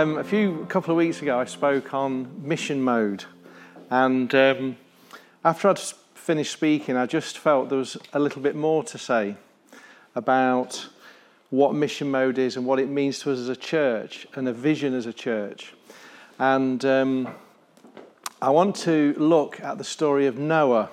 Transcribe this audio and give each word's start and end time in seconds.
Um, 0.00 0.16
a 0.16 0.24
few 0.24 0.62
a 0.62 0.66
couple 0.66 0.92
of 0.92 0.96
weeks 0.96 1.20
ago, 1.20 1.38
I 1.38 1.44
spoke 1.44 1.92
on 1.92 2.42
mission 2.42 2.82
mode, 2.82 3.26
and 3.90 4.34
um, 4.34 4.78
after 5.44 5.68
I'd 5.68 5.78
finished 6.14 6.54
speaking, 6.54 6.96
I 6.96 7.04
just 7.04 7.36
felt 7.36 7.68
there 7.68 7.76
was 7.76 7.98
a 8.14 8.18
little 8.18 8.40
bit 8.40 8.56
more 8.56 8.82
to 8.82 8.96
say 8.96 9.36
about 10.14 10.88
what 11.50 11.74
mission 11.74 12.10
mode 12.10 12.38
is 12.38 12.56
and 12.56 12.64
what 12.64 12.78
it 12.78 12.88
means 12.88 13.18
to 13.18 13.30
us 13.30 13.40
as 13.40 13.50
a 13.50 13.56
church 13.56 14.26
and 14.36 14.48
a 14.48 14.54
vision 14.54 14.94
as 14.94 15.04
a 15.04 15.12
church. 15.12 15.74
And 16.38 16.82
um, 16.86 17.28
I 18.40 18.48
want 18.48 18.76
to 18.76 19.14
look 19.18 19.60
at 19.60 19.76
the 19.76 19.84
story 19.84 20.26
of 20.26 20.38
Noah, 20.38 20.88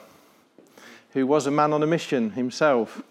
who 1.12 1.26
was 1.26 1.48
a 1.48 1.52
man 1.52 1.72
on 1.72 1.82
a 1.82 1.88
mission 1.88 2.32
himself. 2.32 3.02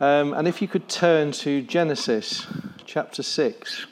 Um, 0.00 0.32
and 0.32 0.48
if 0.48 0.62
you 0.62 0.68
could 0.68 0.88
turn 0.88 1.32
to 1.32 1.60
Genesis 1.60 2.46
chapter 2.86 3.22
6. 3.22 3.86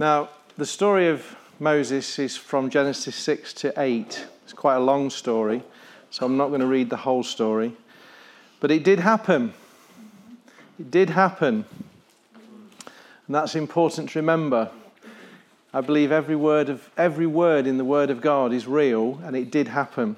Now, 0.00 0.30
the 0.56 0.64
story 0.64 1.08
of 1.08 1.36
Moses 1.58 2.18
is 2.18 2.34
from 2.34 2.70
Genesis 2.70 3.14
6 3.16 3.52
to 3.52 3.74
8. 3.76 4.26
It's 4.44 4.54
quite 4.54 4.76
a 4.76 4.80
long 4.80 5.10
story, 5.10 5.62
so 6.10 6.24
I'm 6.24 6.38
not 6.38 6.48
going 6.48 6.62
to 6.62 6.66
read 6.66 6.88
the 6.88 6.96
whole 6.96 7.22
story. 7.22 7.76
But 8.60 8.70
it 8.70 8.82
did 8.82 9.00
happen. 9.00 9.52
It 10.78 10.90
did 10.90 11.10
happen. 11.10 11.66
And 13.26 13.34
that's 13.34 13.54
important 13.54 14.08
to 14.08 14.20
remember. 14.20 14.70
I 15.74 15.82
believe 15.82 16.12
every 16.12 16.34
word 16.34 16.70
of 16.70 16.88
every 16.96 17.26
word 17.26 17.66
in 17.66 17.76
the 17.76 17.84
word 17.84 18.08
of 18.08 18.22
God 18.22 18.54
is 18.54 18.66
real 18.66 19.20
and 19.22 19.36
it 19.36 19.50
did 19.50 19.68
happen. 19.68 20.16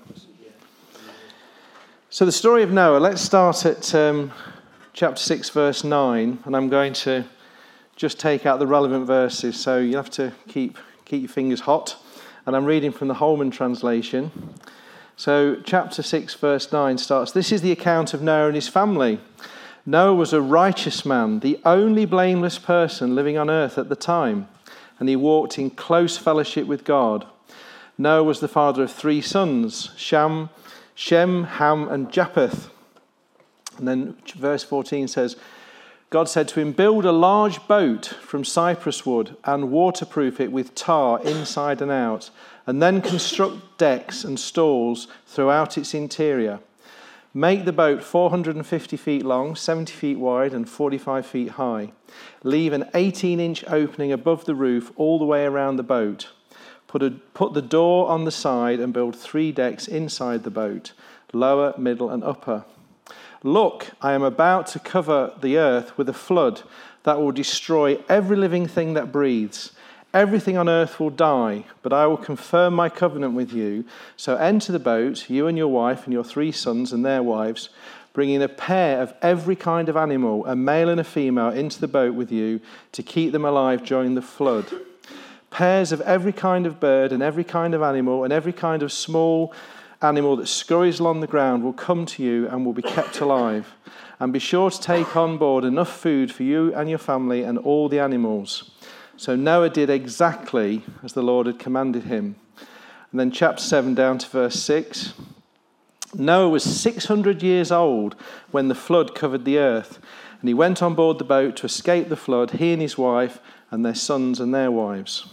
So 2.08 2.24
the 2.24 2.30
story 2.30 2.62
of 2.62 2.70
Noah, 2.70 2.98
let's 2.98 3.20
start 3.20 3.67
at 3.67 3.92
um, 3.96 4.30
chapter 4.92 5.20
6 5.20 5.50
verse 5.50 5.83
9 5.83 6.39
and 6.44 6.56
I'm 6.56 6.69
going 6.69 6.92
to 6.92 7.24
just 7.96 8.18
take 8.18 8.46
out 8.46 8.58
the 8.58 8.66
relevant 8.66 9.06
verses. 9.06 9.58
So 9.58 9.78
you 9.78 9.96
have 9.96 10.10
to 10.10 10.32
keep, 10.48 10.78
keep 11.04 11.22
your 11.22 11.28
fingers 11.28 11.60
hot. 11.60 11.96
And 12.46 12.56
I'm 12.56 12.64
reading 12.64 12.92
from 12.92 13.08
the 13.08 13.14
Holman 13.14 13.50
translation. 13.50 14.30
So, 15.16 15.60
chapter 15.64 16.02
6, 16.02 16.34
verse 16.34 16.72
9 16.72 16.98
starts 16.98 17.32
This 17.32 17.52
is 17.52 17.62
the 17.62 17.70
account 17.70 18.14
of 18.14 18.22
Noah 18.22 18.46
and 18.46 18.56
his 18.56 18.66
family. 18.66 19.20
Noah 19.84 20.14
was 20.14 20.32
a 20.32 20.40
righteous 20.40 21.04
man, 21.04 21.40
the 21.40 21.60
only 21.64 22.06
blameless 22.06 22.58
person 22.58 23.14
living 23.14 23.36
on 23.36 23.50
earth 23.50 23.78
at 23.78 23.88
the 23.88 23.96
time, 23.96 24.48
and 24.98 25.08
he 25.08 25.17
walked 25.17 25.58
in 25.58 25.70
close 25.70 26.17
fellowship 26.17 26.67
with 26.67 26.84
God. 26.84 27.27
Noah 27.98 28.24
was 28.24 28.40
the 28.40 28.48
father 28.48 28.83
of 28.83 28.92
three 28.92 29.20
sons 29.20 29.90
Shem, 29.96 30.50
Shem, 30.94 31.44
Ham, 31.44 31.88
and 31.88 32.11
Japheth. 32.11 32.70
And 33.78 33.88
then 33.88 34.17
verse 34.34 34.64
14 34.64 35.08
says, 35.08 35.36
God 36.12 36.28
said 36.28 36.46
to 36.48 36.61
him, 36.61 36.73
Build 36.73 37.06
a 37.06 37.11
large 37.11 37.67
boat 37.67 38.05
from 38.20 38.45
cypress 38.45 39.06
wood 39.06 39.34
and 39.45 39.70
waterproof 39.70 40.40
it 40.40 40.52
with 40.52 40.74
tar 40.74 41.18
inside 41.23 41.80
and 41.80 41.90
out, 41.90 42.28
and 42.67 42.83
then 42.83 43.00
construct 43.00 43.78
decks 43.78 44.23
and 44.23 44.39
stalls 44.39 45.08
throughout 45.27 45.78
its 45.78 45.95
interior. 45.95 46.61
Make 47.33 47.64
the 47.64 47.73
boat 47.73 48.05
450 48.05 48.95
feet 48.98 49.24
long, 49.24 49.56
70 49.56 49.90
feet 49.95 50.18
wide, 50.18 50.52
and 50.52 50.68
45 50.68 51.24
feet 51.24 51.48
high. 51.52 51.92
Leave 52.42 52.74
an 52.74 52.90
18 52.92 53.40
inch 53.40 53.64
opening 53.67 54.12
above 54.12 54.44
the 54.44 54.55
roof 54.55 54.92
all 54.96 55.18
the 55.18 55.24
way 55.24 55.46
around 55.46 55.77
the 55.77 55.83
boat. 55.83 56.29
Put, 56.89 57.02
a, 57.02 57.12
put 57.33 57.55
the 57.55 57.62
door 57.62 58.11
on 58.11 58.27
the 58.27 58.30
side 58.30 58.80
and 58.80 58.92
build 58.92 59.17
three 59.17 59.50
decks 59.50 59.89
inside 59.89 60.42
the 60.42 60.50
boat 60.50 60.92
lower, 61.33 61.73
middle, 61.79 62.11
and 62.11 62.23
upper. 62.23 62.67
Look, 63.45 63.91
I 64.01 64.13
am 64.13 64.23
about 64.23 64.69
to 64.69 64.79
cover 64.79 65.33
the 65.41 65.58
earth 65.58 65.98
with 65.98 66.08
a 66.08 66.13
flood 66.13 66.63
that 67.03 67.19
will 67.19 67.33
destroy 67.33 67.98
every 68.08 68.36
living 68.36 68.69
thing 68.69 68.95
that 68.95 69.11
breathes. 69.11 69.73
Everything 70.14 70.57
on 70.57 70.69
earth 70.69 71.01
will 71.01 71.11
die, 71.11 71.64
but 71.83 71.92
I 71.92 72.07
will 72.07 72.19
confirm 72.19 72.75
my 72.75 72.89
covenant 72.89 73.35
with 73.35 73.53
you. 73.53 73.85
So 74.17 74.36
enter 74.36 74.70
the 74.70 74.79
boat, 74.79 75.29
you 75.29 75.48
and 75.48 75.58
your 75.58 75.69
wife 75.69 76.05
and 76.05 76.13
your 76.13 76.23
three 76.23 76.53
sons 76.53 76.92
and 76.92 77.05
their 77.05 77.23
wives, 77.23 77.70
bringing 78.13 78.42
a 78.42 78.48
pair 78.48 79.01
of 79.01 79.14
every 79.23 79.57
kind 79.57 79.89
of 79.89 79.97
animal, 79.97 80.47
a 80.47 80.55
male 80.55 80.89
and 80.89 81.01
a 81.01 81.05
female, 81.05 81.48
into 81.48 81.80
the 81.80 81.89
boat 81.89 82.14
with 82.14 82.30
you 82.30 82.61
to 82.92 83.03
keep 83.03 83.33
them 83.33 83.45
alive 83.45 83.85
during 83.85 84.14
the 84.14 84.23
flood. 84.23 84.67
Pairs 85.51 85.91
of 85.91 86.01
every 86.03 86.33
kind 86.33 86.67
of 86.67 86.79
bird 86.79 87.11
and 87.11 87.23
every 87.23 87.45
kind 87.45 87.74
of 87.74 87.83
animal 87.83 88.23
and 88.23 88.33
every 88.33 88.53
kind 88.53 88.83
of 88.83 88.92
small 88.92 89.53
animal 90.02 90.36
that 90.36 90.48
scurries 90.48 91.01
along 91.01 91.20
the 91.20 91.27
ground 91.27 91.63
will 91.63 91.73
come 91.73 92.07
to 92.07 92.23
you 92.23 92.48
and 92.48 92.64
will 92.64 92.73
be 92.73 92.83
kept 92.83 93.20
alive. 93.20 93.74
And 94.18 94.33
be 94.33 94.39
sure 94.39 94.70
to 94.70 94.80
take 94.80 95.17
on 95.17 95.39
board 95.39 95.64
enough 95.64 95.92
food 95.92 96.33
for 96.33 96.42
you 96.42 96.74
and 96.74 96.89
your 96.89 96.98
family 96.98 97.42
and 97.42 97.58
all 97.58 97.89
the 97.89 97.98
animals. 97.98 98.70
So 99.17 99.36
Noah 99.36 99.70
did 99.70 99.91
exactly 99.91 100.83
as 101.02 101.12
the 101.12 101.23
Lord 101.23 101.46
had 101.46 101.58
commanded 101.58 102.05
him. 102.05 102.36
And 103.11 103.20
then, 103.20 103.30
chapter 103.30 103.62
7 103.62 103.95
down 103.95 104.18
to 104.18 104.29
verse 104.29 104.58
6. 104.62 105.12
Noah 106.14 106.48
was 106.48 106.64
600 106.64 107.42
years 107.42 107.70
old 107.70 108.17
when 108.51 108.68
the 108.68 108.74
flood 108.74 109.14
covered 109.14 109.45
the 109.45 109.58
earth. 109.58 109.98
And 110.41 110.48
he 110.48 110.55
went 110.55 110.83
on 110.83 110.95
board 110.95 111.18
the 111.18 111.24
boat 111.24 111.57
to 111.57 111.67
escape 111.67 112.08
the 112.08 112.17
flood, 112.17 112.52
he 112.52 112.73
and 112.73 112.83
his 112.83 112.98
wife, 112.98 113.39
and 113.70 113.85
their 113.85 113.95
sons 113.95 114.41
and 114.41 114.55
their 114.55 114.70
wives. 114.70 115.27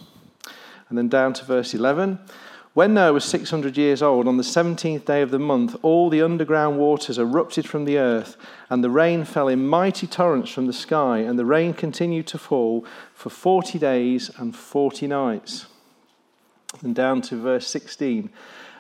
And 0.88 0.98
then 0.98 1.10
down 1.10 1.34
to 1.34 1.46
verse 1.46 1.74
11. 1.74 2.20
When 2.76 2.94
Noah 2.94 3.14
was 3.14 3.26
600 3.26 3.78
years 3.78 4.04
old, 4.04 4.28
on 4.28 4.38
the 4.38 4.44
17th 4.44 5.04
day 5.04 5.24
of 5.24 5.32
the 5.32 5.40
month, 5.40 5.76
all 5.82 6.10
the 6.10 6.22
underground 6.22 6.78
waters 6.78 7.18
erupted 7.18 7.68
from 7.68 7.86
the 7.86 7.98
earth, 7.98 8.38
and 8.70 8.84
the 8.84 8.92
rain 8.92 9.26
fell 9.26 9.48
in 9.48 9.68
mighty 9.68 10.06
torrents 10.06 10.52
from 10.52 10.68
the 10.68 10.74
sky, 10.74 11.18
and 11.18 11.40
the 11.40 11.46
rain 11.46 11.74
continued 11.74 12.28
to 12.28 12.38
fall 12.38 12.86
for 13.16 13.32
40 13.32 13.80
days 13.80 14.30
and 14.38 14.56
40 14.56 15.08
nights. 15.08 15.66
And 16.84 16.94
down 16.94 17.22
to 17.24 17.38
verse 17.38 17.66
16. 17.68 18.30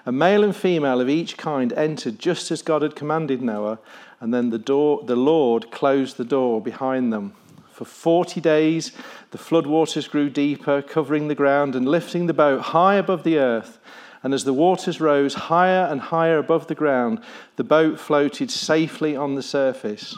A 0.05 0.11
male 0.11 0.43
and 0.43 0.55
female 0.55 1.01
of 1.01 1.09
each 1.09 1.35
kind 1.35 1.73
entered 1.73 2.19
just 2.19 2.51
as 2.51 2.61
God 2.61 2.83
had 2.83 2.95
commanded 2.95 3.41
Noah, 3.41 3.79
and 4.19 4.31
then 4.31 4.51
the, 4.51 4.59
door, 4.59 5.03
the 5.03 5.15
Lord 5.15 5.71
closed 5.71 6.17
the 6.17 6.25
door 6.25 6.61
behind 6.61 7.11
them. 7.11 7.33
For 7.71 7.85
40 7.85 8.39
days, 8.39 8.91
the 9.31 9.37
floodwaters 9.37 10.09
grew 10.09 10.29
deeper, 10.29 10.81
covering 10.81 11.27
the 11.27 11.35
ground 11.35 11.75
and 11.75 11.87
lifting 11.87 12.27
the 12.27 12.33
boat 12.33 12.61
high 12.61 12.95
above 12.95 13.23
the 13.23 13.37
earth. 13.37 13.79
And 14.23 14.33
as 14.33 14.43
the 14.43 14.53
waters 14.53 14.99
rose 14.99 15.33
higher 15.33 15.87
and 15.89 16.01
higher 16.01 16.37
above 16.37 16.67
the 16.67 16.75
ground, 16.75 17.21
the 17.55 17.63
boat 17.63 17.99
floated 17.99 18.51
safely 18.51 19.15
on 19.15 19.35
the 19.35 19.43
surface. 19.43 20.17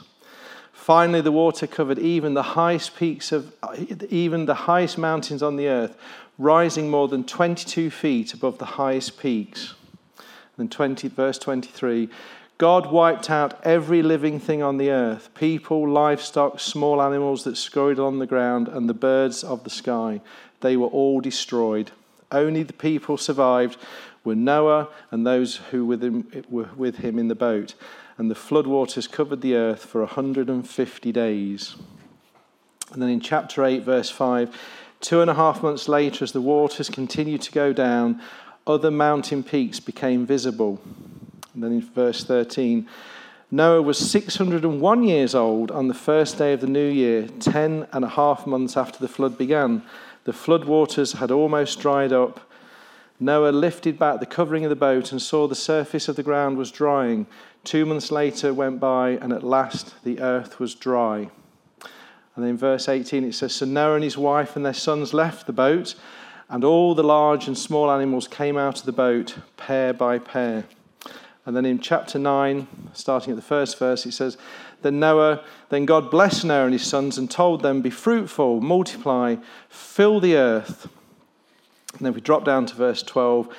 Finally, 0.71 1.21
the 1.21 1.31
water 1.31 1.67
covered 1.67 1.99
even 1.99 2.33
the 2.33 2.41
highest 2.41 2.95
peaks 2.95 3.31
of 3.31 3.53
even 4.09 4.47
the 4.47 4.55
highest 4.55 4.97
mountains 4.97 5.43
on 5.43 5.55
the 5.55 5.67
earth, 5.67 5.95
rising 6.39 6.89
more 6.89 7.07
than 7.07 7.23
22 7.23 7.91
feet 7.91 8.33
above 8.33 8.57
the 8.57 8.65
highest 8.65 9.19
peaks. 9.19 9.75
And 10.57 10.71
20, 10.71 11.07
verse 11.09 11.37
23 11.37 12.09
God 12.61 12.91
wiped 12.91 13.31
out 13.31 13.59
every 13.63 14.03
living 14.03 14.39
thing 14.39 14.61
on 14.61 14.77
the 14.77 14.91
earth 14.91 15.33
people, 15.33 15.89
livestock, 15.89 16.59
small 16.59 17.01
animals 17.01 17.43
that 17.43 17.57
scurried 17.57 17.97
on 17.97 18.19
the 18.19 18.27
ground, 18.27 18.67
and 18.67 18.87
the 18.87 18.93
birds 18.93 19.43
of 19.43 19.63
the 19.63 19.71
sky. 19.71 20.21
They 20.59 20.77
were 20.77 20.85
all 20.85 21.21
destroyed. 21.21 21.89
Only 22.31 22.61
the 22.61 22.71
people 22.71 23.17
survived 23.17 23.77
were 24.23 24.35
Noah 24.35 24.89
and 25.09 25.25
those 25.25 25.55
who 25.71 25.87
were 25.87 26.69
with 26.75 26.97
him 26.97 27.17
in 27.17 27.29
the 27.29 27.33
boat. 27.33 27.73
And 28.19 28.29
the 28.29 28.35
floodwaters 28.35 29.11
covered 29.11 29.41
the 29.41 29.55
earth 29.55 29.83
for 29.83 30.01
150 30.01 31.11
days. 31.11 31.75
And 32.93 33.01
then 33.01 33.09
in 33.09 33.21
chapter 33.21 33.65
8, 33.65 33.81
verse 33.81 34.11
5, 34.11 34.55
two 34.99 35.19
and 35.19 35.31
a 35.31 35.33
half 35.33 35.63
months 35.63 35.89
later, 35.89 36.23
as 36.23 36.31
the 36.31 36.41
waters 36.41 36.91
continued 36.91 37.41
to 37.41 37.51
go 37.51 37.73
down, 37.73 38.21
other 38.67 38.91
mountain 38.91 39.41
peaks 39.41 39.79
became 39.79 40.27
visible. 40.27 40.79
And 41.53 41.63
then 41.63 41.73
in 41.73 41.81
verse 41.81 42.23
13, 42.23 42.87
Noah 43.53 43.81
was 43.81 43.97
601 43.97 45.03
years 45.03 45.35
old 45.35 45.71
on 45.71 45.89
the 45.89 45.93
first 45.93 46.37
day 46.37 46.53
of 46.53 46.61
the 46.61 46.67
new 46.67 46.87
year, 46.87 47.27
ten 47.39 47.85
and 47.91 48.05
a 48.05 48.09
half 48.09 48.47
months 48.47 48.77
after 48.77 48.97
the 48.97 49.09
flood 49.09 49.37
began. 49.37 49.83
The 50.23 50.31
flood 50.31 50.63
waters 50.63 51.13
had 51.13 51.31
almost 51.31 51.81
dried 51.81 52.13
up. 52.13 52.39
Noah 53.19 53.51
lifted 53.51 53.99
back 53.99 54.19
the 54.19 54.25
covering 54.25 54.63
of 54.63 54.69
the 54.69 54.75
boat 54.75 55.11
and 55.11 55.21
saw 55.21 55.47
the 55.47 55.55
surface 55.55 56.07
of 56.07 56.15
the 56.15 56.23
ground 56.23 56.57
was 56.57 56.71
drying. 56.71 57.27
Two 57.65 57.85
months 57.85 58.09
later 58.09 58.53
went 58.53 58.79
by, 58.79 59.09
and 59.09 59.33
at 59.33 59.43
last 59.43 60.01
the 60.05 60.21
earth 60.21 60.59
was 60.59 60.73
dry. 60.73 61.29
And 62.35 62.45
then 62.45 62.51
in 62.51 62.57
verse 62.57 62.87
18 62.87 63.25
it 63.25 63.35
says 63.35 63.53
So 63.53 63.65
Noah 63.65 63.95
and 63.95 64.03
his 64.03 64.17
wife 64.17 64.55
and 64.55 64.65
their 64.65 64.73
sons 64.73 65.13
left 65.13 65.45
the 65.45 65.53
boat, 65.53 65.95
and 66.49 66.63
all 66.63 66.95
the 66.95 67.03
large 67.03 67.47
and 67.47 67.57
small 67.57 67.91
animals 67.91 68.29
came 68.29 68.57
out 68.57 68.79
of 68.79 68.85
the 68.85 68.91
boat, 68.93 69.35
pair 69.57 69.91
by 69.93 70.17
pair. 70.17 70.63
And 71.51 71.57
then 71.57 71.65
in 71.65 71.79
chapter 71.79 72.17
9, 72.17 72.65
starting 72.93 73.31
at 73.31 73.35
the 73.35 73.41
first 73.41 73.77
verse, 73.77 74.05
it 74.05 74.13
says, 74.13 74.37
Then 74.83 75.01
Noah, 75.01 75.43
then 75.67 75.85
God 75.85 76.09
blessed 76.09 76.45
Noah 76.45 76.63
and 76.63 76.71
his 76.71 76.87
sons 76.87 77.17
and 77.17 77.29
told 77.29 77.61
them, 77.61 77.81
Be 77.81 77.89
fruitful, 77.89 78.61
multiply, 78.61 79.35
fill 79.67 80.21
the 80.21 80.37
earth. 80.37 80.87
And 81.97 82.05
then 82.05 82.13
we 82.13 82.21
drop 82.21 82.45
down 82.45 82.67
to 82.67 82.75
verse 82.75 83.03
12. 83.03 83.53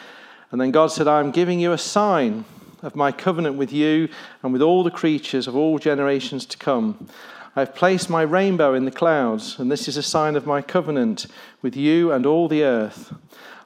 And 0.50 0.58
then 0.58 0.70
God 0.70 0.86
said, 0.86 1.06
I 1.06 1.20
am 1.20 1.32
giving 1.32 1.60
you 1.60 1.72
a 1.72 1.76
sign 1.76 2.46
of 2.80 2.96
my 2.96 3.12
covenant 3.12 3.56
with 3.56 3.74
you 3.74 4.08
and 4.42 4.54
with 4.54 4.62
all 4.62 4.82
the 4.82 4.90
creatures 4.90 5.46
of 5.46 5.54
all 5.54 5.78
generations 5.78 6.46
to 6.46 6.56
come. 6.56 7.10
I 7.54 7.60
have 7.60 7.74
placed 7.74 8.08
my 8.08 8.22
rainbow 8.22 8.72
in 8.72 8.86
the 8.86 8.90
clouds, 8.90 9.58
and 9.58 9.70
this 9.70 9.86
is 9.86 9.98
a 9.98 10.02
sign 10.02 10.34
of 10.34 10.46
my 10.46 10.62
covenant 10.62 11.26
with 11.60 11.76
you 11.76 12.10
and 12.10 12.24
all 12.24 12.48
the 12.48 12.62
earth. 12.62 13.12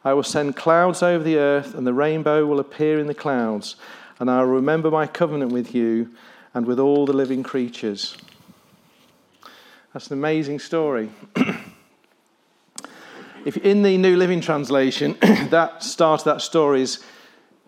I 0.05 0.14
will 0.14 0.22
send 0.22 0.55
clouds 0.55 1.02
over 1.02 1.25
the 1.25 1.37
earth, 1.37 1.75
and 1.75 1.84
the 1.84 1.93
rainbow 1.93 2.46
will 2.46 2.61
appear 2.61 3.00
in 3.00 3.08
the 3.08 3.14
clouds, 3.14 3.75
and 4.19 4.31
I 4.31 4.41
will 4.41 4.47
remember 4.53 4.91
my 4.91 5.07
covenant 5.07 5.53
with 5.53 5.75
you 5.75 6.11
and 6.55 6.67
with 6.67 6.79
all 6.79 7.07
the 7.07 7.13
living 7.13 7.43
creatures. 7.43 8.17
That's 9.93 10.09
an 10.09 10.15
amazing 10.15 10.59
story. 10.59 11.11
if 13.45 13.57
in 13.59 13.83
the 13.83 13.97
New 13.97 14.17
Living 14.17 14.41
Translation, 14.41 15.17
that 15.51 15.83
start 15.83 16.21
of 16.21 16.25
that 16.25 16.41
story 16.43 16.83
is 16.83 17.05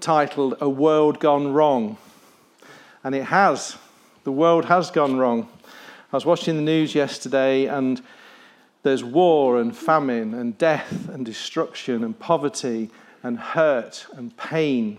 titled 0.00 0.56
A 0.60 0.68
World 0.68 1.20
Gone 1.20 1.52
Wrong. 1.52 1.96
And 3.04 3.14
it 3.14 3.24
has. 3.24 3.76
The 4.24 4.32
world 4.32 4.66
has 4.66 4.90
gone 4.90 5.16
wrong. 5.16 5.48
I 6.12 6.16
was 6.16 6.26
watching 6.26 6.56
the 6.56 6.62
news 6.62 6.94
yesterday, 6.94 7.66
and 7.66 8.02
there's 8.82 9.04
war 9.04 9.60
and 9.60 9.76
famine 9.76 10.34
and 10.34 10.56
death 10.56 11.08
and 11.08 11.24
destruction 11.24 12.02
and 12.04 12.18
poverty 12.18 12.90
and 13.22 13.38
hurt 13.38 14.06
and 14.12 14.36
pain. 14.36 14.98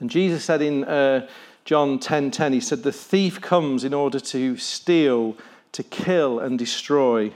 And 0.00 0.10
Jesus 0.10 0.44
said 0.44 0.62
in 0.62 0.84
uh, 0.84 1.26
John 1.64 1.98
10:10, 1.98 2.00
10, 2.00 2.30
10, 2.30 2.52
he 2.52 2.60
said, 2.60 2.82
"The 2.82 2.92
thief 2.92 3.40
comes 3.40 3.84
in 3.84 3.94
order 3.94 4.20
to 4.20 4.56
steal, 4.56 5.36
to 5.72 5.82
kill, 5.82 6.38
and 6.38 6.58
destroy. 6.58 7.32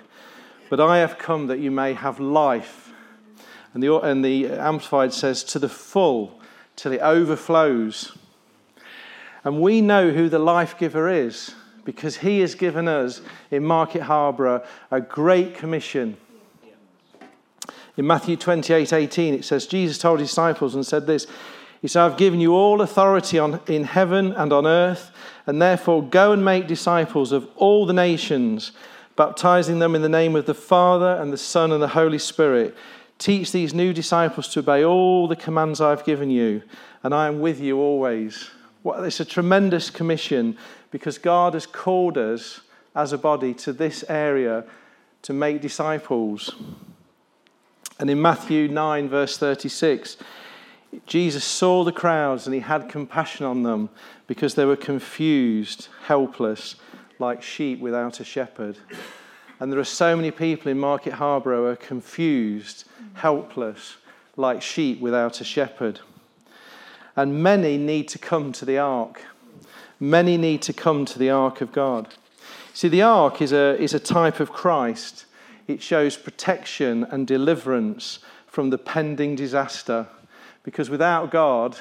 But 0.68 0.80
I 0.80 0.98
have 0.98 1.18
come 1.18 1.46
that 1.48 1.58
you 1.58 1.70
may 1.70 1.94
have 1.94 2.20
life." 2.20 2.92
And 3.72 3.82
the, 3.82 3.98
and 4.00 4.24
the 4.24 4.48
Amplified 4.48 5.12
says, 5.12 5.42
"To 5.44 5.58
the 5.58 5.68
full, 5.68 6.40
till 6.76 6.92
it 6.92 7.00
overflows." 7.00 8.16
And 9.42 9.60
we 9.60 9.80
know 9.80 10.10
who 10.10 10.28
the 10.28 10.38
life 10.38 10.76
giver 10.78 11.08
is 11.08 11.54
because 11.84 12.18
he 12.18 12.40
has 12.40 12.54
given 12.54 12.88
us 12.88 13.20
in 13.50 13.64
Market 13.64 14.02
Harborough 14.02 14.62
a 14.90 15.00
great 15.00 15.54
commission. 15.54 16.16
In 17.96 18.06
Matthew 18.06 18.36
28 18.36 18.92
18, 18.92 19.34
it 19.34 19.44
says, 19.44 19.66
Jesus 19.66 19.98
told 19.98 20.20
his 20.20 20.28
disciples 20.28 20.74
and 20.74 20.86
said 20.86 21.06
this 21.06 21.26
He 21.80 21.88
said, 21.88 22.04
I've 22.04 22.18
given 22.18 22.40
you 22.40 22.54
all 22.54 22.82
authority 22.82 23.38
on, 23.38 23.60
in 23.66 23.84
heaven 23.84 24.32
and 24.32 24.52
on 24.52 24.66
earth, 24.66 25.10
and 25.46 25.60
therefore 25.60 26.02
go 26.02 26.32
and 26.32 26.44
make 26.44 26.66
disciples 26.66 27.32
of 27.32 27.48
all 27.56 27.86
the 27.86 27.94
nations, 27.94 28.72
baptizing 29.16 29.78
them 29.78 29.94
in 29.94 30.02
the 30.02 30.08
name 30.08 30.36
of 30.36 30.46
the 30.46 30.54
Father 30.54 31.16
and 31.20 31.32
the 31.32 31.38
Son 31.38 31.72
and 31.72 31.82
the 31.82 31.88
Holy 31.88 32.18
Spirit. 32.18 32.76
Teach 33.18 33.52
these 33.52 33.72
new 33.72 33.92
disciples 33.92 34.48
to 34.48 34.60
obey 34.60 34.84
all 34.84 35.26
the 35.26 35.36
commands 35.36 35.80
I've 35.80 36.04
given 36.04 36.30
you, 36.30 36.62
and 37.02 37.14
I 37.14 37.28
am 37.28 37.40
with 37.40 37.60
you 37.60 37.78
always. 37.78 38.50
Well, 38.82 39.04
it's 39.04 39.20
a 39.20 39.24
tremendous 39.24 39.90
commission 39.90 40.56
because 40.90 41.18
God 41.18 41.54
has 41.54 41.66
called 41.66 42.18
us 42.18 42.60
as 42.94 43.12
a 43.12 43.18
body 43.18 43.54
to 43.54 43.72
this 43.72 44.04
area 44.08 44.64
to 45.22 45.32
make 45.32 45.60
disciples. 45.60 46.54
And 47.98 48.08
in 48.08 48.20
Matthew 48.20 48.68
9, 48.68 49.08
verse 49.08 49.36
36, 49.36 50.16
Jesus 51.06 51.44
saw 51.44 51.84
the 51.84 51.92
crowds 51.92 52.46
and 52.46 52.54
he 52.54 52.60
had 52.60 52.88
compassion 52.88 53.46
on 53.46 53.62
them 53.62 53.90
because 54.26 54.54
they 54.54 54.64
were 54.64 54.76
confused, 54.76 55.88
helpless, 56.04 56.76
like 57.18 57.42
sheep 57.42 57.80
without 57.80 58.20
a 58.20 58.24
shepherd. 58.24 58.78
And 59.60 59.70
there 59.70 59.78
are 59.78 59.84
so 59.84 60.16
many 60.16 60.30
people 60.30 60.70
in 60.70 60.78
Market 60.78 61.14
Harborough 61.14 61.64
who 61.64 61.66
are 61.66 61.76
confused, 61.76 62.84
helpless, 63.14 63.96
like 64.36 64.62
sheep 64.62 65.00
without 65.00 65.40
a 65.40 65.44
shepherd. 65.44 66.00
And 67.14 67.42
many 67.42 67.76
need 67.76 68.08
to 68.08 68.18
come 68.18 68.52
to 68.52 68.64
the 68.64 68.78
ark. 68.78 69.22
Many 70.00 70.38
need 70.38 70.62
to 70.62 70.72
come 70.72 71.04
to 71.04 71.18
the 71.18 71.30
ark 71.30 71.60
of 71.60 71.72
God. 71.72 72.14
See, 72.72 72.88
the 72.88 73.02
ark 73.02 73.42
is 73.42 73.52
a, 73.52 73.78
is 73.80 73.92
a 73.92 74.00
type 74.00 74.40
of 74.40 74.52
Christ. 74.52 75.26
It 75.68 75.82
shows 75.82 76.16
protection 76.16 77.04
and 77.04 77.26
deliverance 77.26 78.20
from 78.46 78.70
the 78.70 78.78
pending 78.78 79.36
disaster. 79.36 80.06
Because 80.62 80.90
without 80.90 81.30
God, 81.30 81.78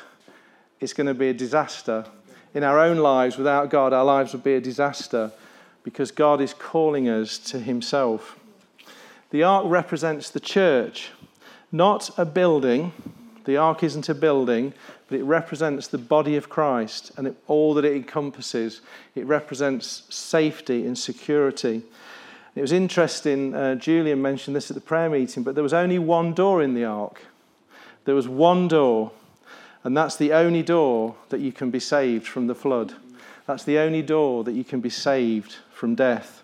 it's 0.80 0.94
going 0.94 1.08
to 1.08 1.14
be 1.14 1.30
a 1.30 1.34
disaster. 1.34 2.06
In 2.54 2.64
our 2.64 2.80
own 2.80 2.98
lives, 2.98 3.38
without 3.38 3.70
God, 3.70 3.94
our 3.94 4.06
lives 4.06 4.34
would 4.34 4.44
be 4.44 4.56
a 4.56 4.62
disaster 4.62 5.32
because 5.84 6.12
God 6.12 6.42
is 6.42 6.54
calling 6.54 7.08
us 7.08 7.38
to 7.38 7.60
Himself. 7.60 8.40
The 9.32 9.44
ark 9.44 9.66
represents 9.68 10.30
the 10.30 10.40
church, 10.40 11.12
not 11.72 12.10
a 12.18 12.26
building. 12.26 12.92
The 13.46 13.58
ark 13.58 13.84
isn't 13.84 14.10
a 14.10 14.16
building, 14.16 14.74
but 15.08 15.20
it 15.20 15.24
represents 15.24 15.88
the 15.88 15.98
body 15.98 16.36
of 16.36 16.50
Christ 16.50 17.12
and 17.18 17.28
it, 17.28 17.36
all 17.48 17.74
that 17.76 17.86
it 17.86 17.96
encompasses. 17.96 18.82
It 19.16 19.26
represents 19.26 20.04
safety 20.10 20.86
and 20.86 20.98
security. 20.98 21.84
It 22.56 22.62
was 22.62 22.72
interesting, 22.72 23.54
uh, 23.54 23.76
Julian 23.76 24.22
mentioned 24.22 24.56
this 24.56 24.72
at 24.72 24.76
the 24.76 24.82
prayer 24.82 25.10
meeting, 25.10 25.44
but 25.44 25.56
there 25.56 25.64
was 25.64 25.74
only 25.74 26.00
one 26.00 26.34
door 26.34 26.62
in 26.64 26.74
the 26.74 26.86
ark. 26.86 27.22
There 28.10 28.16
was 28.16 28.28
one 28.28 28.68
door, 28.68 29.12
and 29.84 29.96
that's 29.96 30.16
the 30.16 30.34
only 30.34 30.64
door 30.64 31.16
that 31.30 31.42
you 31.42 31.52
can 31.52 31.70
be 31.70 31.80
saved 31.80 32.26
from 32.26 32.48
the 32.48 32.56
flood. 32.56 32.96
That's 33.46 33.64
the 33.64 33.78
only 33.78 34.02
door 34.02 34.44
that 34.46 34.54
you 34.54 34.64
can 34.64 34.82
be 34.82 34.90
saved 34.90 35.58
from 35.72 35.94
death. 35.94 36.42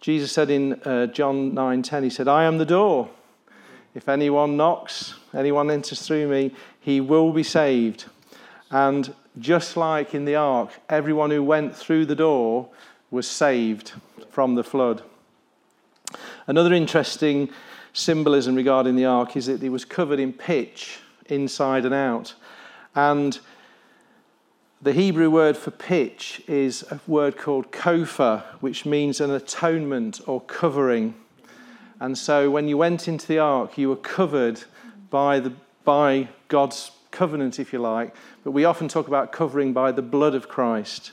Jesus 0.00 0.32
said 0.32 0.50
in 0.50 0.72
uh, 0.82 1.06
John 1.06 1.52
9:10, 1.52 2.02
He 2.02 2.10
said, 2.10 2.26
I 2.26 2.42
am 2.42 2.58
the 2.58 2.64
door. 2.64 3.10
If 3.94 4.08
anyone 4.08 4.56
knocks, 4.56 5.14
anyone 5.32 5.70
enters 5.70 6.04
through 6.04 6.26
me, 6.26 6.50
he 6.80 7.00
will 7.00 7.32
be 7.32 7.44
saved. 7.44 8.06
And 8.68 9.14
just 9.38 9.76
like 9.76 10.16
in 10.16 10.24
the 10.24 10.34
ark, 10.34 10.80
everyone 10.88 11.30
who 11.30 11.44
went 11.44 11.76
through 11.76 12.06
the 12.06 12.16
door 12.16 12.70
was 13.08 13.28
saved 13.28 13.92
from 14.30 14.56
the 14.56 14.64
flood. 14.64 15.02
Another 16.48 16.74
interesting 16.74 17.50
symbolism 17.92 18.54
regarding 18.54 18.96
the 18.96 19.04
ark 19.04 19.36
is 19.36 19.46
that 19.46 19.62
it 19.62 19.68
was 19.68 19.84
covered 19.84 20.18
in 20.18 20.32
pitch 20.32 20.98
inside 21.26 21.84
and 21.84 21.94
out. 21.94 22.34
And 22.94 23.38
the 24.80 24.92
Hebrew 24.92 25.30
word 25.30 25.56
for 25.56 25.70
pitch 25.70 26.42
is 26.48 26.82
a 26.90 27.00
word 27.06 27.36
called 27.36 27.70
kopher, 27.70 28.42
which 28.60 28.84
means 28.84 29.20
an 29.20 29.30
atonement 29.30 30.20
or 30.26 30.40
covering. 30.40 31.14
And 32.00 32.18
so 32.18 32.50
when 32.50 32.66
you 32.66 32.76
went 32.76 33.06
into 33.06 33.28
the 33.28 33.38
ark, 33.38 33.78
you 33.78 33.88
were 33.88 33.96
covered 33.96 34.64
by, 35.10 35.38
the, 35.38 35.52
by 35.84 36.28
God's 36.48 36.90
covenant, 37.12 37.60
if 37.60 37.72
you 37.72 37.78
like. 37.78 38.14
But 38.42 38.50
we 38.50 38.64
often 38.64 38.88
talk 38.88 39.06
about 39.06 39.30
covering 39.30 39.72
by 39.72 39.92
the 39.92 40.02
blood 40.02 40.34
of 40.34 40.48
Christ. 40.48 41.12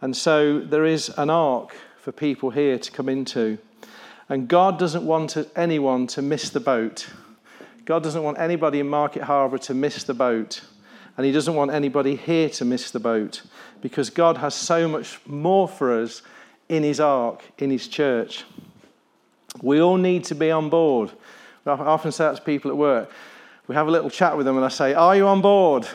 And 0.00 0.16
so 0.16 0.58
there 0.58 0.84
is 0.84 1.10
an 1.16 1.30
ark 1.30 1.76
for 1.98 2.10
people 2.10 2.50
here 2.50 2.78
to 2.78 2.90
come 2.90 3.08
into. 3.08 3.58
And 4.30 4.46
God 4.46 4.78
doesn't 4.78 5.04
want 5.04 5.36
anyone 5.56 6.06
to 6.06 6.22
miss 6.22 6.50
the 6.50 6.60
boat. 6.60 7.08
God 7.84 8.04
doesn't 8.04 8.22
want 8.22 8.38
anybody 8.38 8.78
in 8.78 8.88
Market 8.88 9.24
Harborough 9.24 9.58
to 9.58 9.74
miss 9.74 10.04
the 10.04 10.14
boat. 10.14 10.62
And 11.16 11.26
He 11.26 11.32
doesn't 11.32 11.56
want 11.56 11.72
anybody 11.72 12.14
here 12.14 12.48
to 12.50 12.64
miss 12.64 12.92
the 12.92 13.00
boat 13.00 13.42
because 13.82 14.08
God 14.08 14.38
has 14.38 14.54
so 14.54 14.86
much 14.86 15.18
more 15.26 15.66
for 15.66 16.00
us 16.00 16.22
in 16.68 16.84
His 16.84 17.00
ark, 17.00 17.42
in 17.58 17.70
His 17.70 17.88
church. 17.88 18.44
We 19.62 19.82
all 19.82 19.96
need 19.96 20.22
to 20.26 20.36
be 20.36 20.52
on 20.52 20.70
board. 20.70 21.10
I 21.66 21.70
often 21.70 22.12
say 22.12 22.24
that 22.24 22.36
to 22.36 22.42
people 22.42 22.70
at 22.70 22.76
work. 22.76 23.10
We 23.66 23.74
have 23.74 23.88
a 23.88 23.90
little 23.90 24.10
chat 24.10 24.36
with 24.36 24.46
them, 24.46 24.54
and 24.54 24.64
I 24.64 24.68
say, 24.68 24.94
Are 24.94 25.16
you 25.16 25.26
on 25.26 25.40
board? 25.40 25.88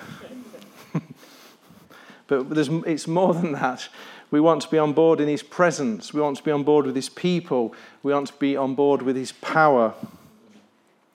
but 2.27 2.57
it's 2.57 3.07
more 3.07 3.33
than 3.33 3.53
that. 3.53 3.87
We 4.31 4.39
want 4.39 4.61
to 4.63 4.69
be 4.69 4.77
on 4.77 4.93
board 4.93 5.19
in 5.19 5.27
His 5.27 5.43
presence. 5.43 6.13
We 6.13 6.21
want 6.21 6.37
to 6.37 6.43
be 6.43 6.51
on 6.51 6.63
board 6.63 6.85
with 6.85 6.95
His 6.95 7.09
people. 7.09 7.73
We 8.03 8.13
want 8.13 8.27
to 8.27 8.33
be 8.33 8.57
on 8.57 8.75
board 8.75 9.01
with 9.01 9.15
His 9.15 9.31
power. 9.31 9.93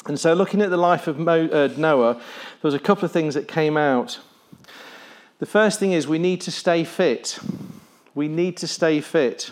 And 0.07 0.19
so, 0.19 0.33
looking 0.33 0.63
at 0.63 0.71
the 0.71 0.77
life 0.77 1.07
of 1.07 1.17
uh, 1.29 1.69
Noah, 1.77 2.15
there 2.15 2.23
was 2.63 2.75
a 2.75 2.79
couple 2.79 3.05
of 3.05 3.13
things 3.13 3.35
that 3.35 3.49
came 3.49 3.77
out. 3.77 4.19
The 5.39 5.47
first 5.47 5.79
thing 5.79 5.93
is 5.93 6.07
we 6.07 6.19
need 6.19 6.41
to 6.43 6.51
stay 6.51 6.85
fit. 6.85 7.39
We 8.15 8.29
need 8.29 8.57
to 8.59 8.67
stay 8.67 9.01
fit. 9.01 9.51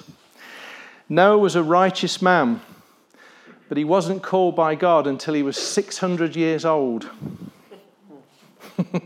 Noah 1.09 1.39
was 1.39 1.57
a 1.57 1.63
righteous 1.63 2.21
man 2.21 2.61
But 3.69 3.77
he 3.77 3.85
wasn't 3.85 4.23
called 4.23 4.57
by 4.57 4.75
God 4.75 5.07
until 5.07 5.35
he 5.35 5.43
was 5.43 5.59
600 5.59 6.35
years 6.35 6.65
old. 6.65 7.11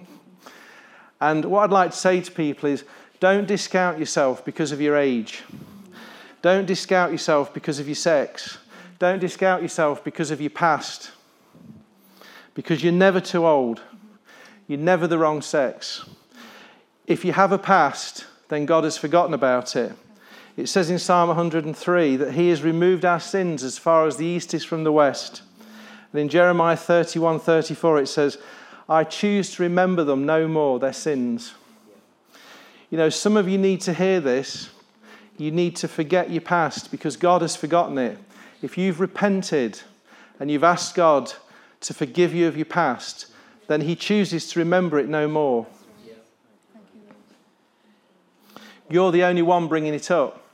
and 1.21 1.45
what 1.45 1.65
I'd 1.65 1.71
like 1.71 1.91
to 1.91 1.97
say 1.97 2.21
to 2.21 2.31
people 2.31 2.69
is 2.69 2.85
don't 3.23 3.47
discount 3.47 4.01
yourself 4.01 4.45
because 4.45 4.73
of 4.73 4.81
your 4.81 4.97
age. 4.97 5.45
Don't 6.43 6.67
discount 6.67 7.13
yourself 7.13 7.55
because 7.55 7.79
of 7.79 7.87
your 7.87 7.95
sex. 7.95 8.59
Don't 8.99 9.21
discount 9.21 9.63
yourself 9.63 10.03
because 10.03 10.33
of 10.33 10.41
your 10.41 10.51
past. 10.51 11.13
Because 12.55 12.83
you're 12.83 12.93
never 12.93 13.21
too 13.21 13.47
old. 13.47 13.81
You're 14.67 14.81
never 14.81 15.07
the 15.07 15.19
wrong 15.19 15.41
sex. 15.41 16.05
If 17.07 17.25
you 17.25 17.33
have 17.33 17.53
a 17.53 17.59
past, 17.59 18.27
then 18.49 18.67
God 18.67 18.83
has 18.83 18.99
forgotten 18.99 19.35
about 19.35 19.77
it. 19.77 19.93
It 20.57 20.69
says 20.69 20.91
in 20.91 20.99
Psalm 20.99 21.29
103 21.29 22.17
that 22.17 22.33
He 22.33 22.49
has 22.49 22.65
removed 22.65 23.05
our 23.05 23.21
sins 23.21 23.63
as 23.63 23.79
far 23.79 24.09
as 24.09 24.17
the 24.17 24.27
east 24.27 24.53
is 24.53 24.65
from 24.65 24.83
the 24.83 24.91
west. 24.91 25.43
And 26.13 26.21
in 26.21 26.29
Jeremiah 26.29 26.77
31 26.77 27.39
34, 27.39 28.01
it 28.01 28.09
says, 28.09 28.39
I 28.89 29.05
choose 29.05 29.55
to 29.55 29.63
remember 29.63 30.03
them 30.03 30.27
no 30.27 30.49
more, 30.49 30.81
their 30.81 30.93
sins. 30.93 31.55
You 32.93 32.99
know, 32.99 33.09
some 33.09 33.39
of 33.39 33.49
you 33.49 33.57
need 33.57 33.81
to 33.83 33.95
hear 33.95 34.21
this. 34.21 34.69
You 35.39 35.51
need 35.51 35.77
to 35.77 35.89
forget 35.89 36.31
your 36.31 36.43
past 36.43 36.91
because 36.91 37.17
God 37.17 37.41
has 37.41 37.57
forgotten 37.57 37.97
it. 37.97 38.19
If 38.61 38.77
you've 38.77 39.01
repented 39.01 39.81
and 40.39 40.51
you've 40.51 40.63
asked 40.63 40.95
God 40.95 41.33
to 41.81 41.95
forgive 41.95 42.35
you 42.35 42.47
of 42.49 42.55
your 42.55 42.67
past, 42.67 43.29
then 43.67 43.81
He 43.81 43.97
chooses 43.97 44.47
to 44.51 44.59
remember 44.59 44.99
it 44.99 45.09
no 45.09 45.27
more. 45.27 45.67
You're 48.91 49.11
the 49.11 49.25
only 49.25 49.41
one 49.41 49.69
bringing 49.69 49.95
it 49.95 50.11
up. 50.11 50.45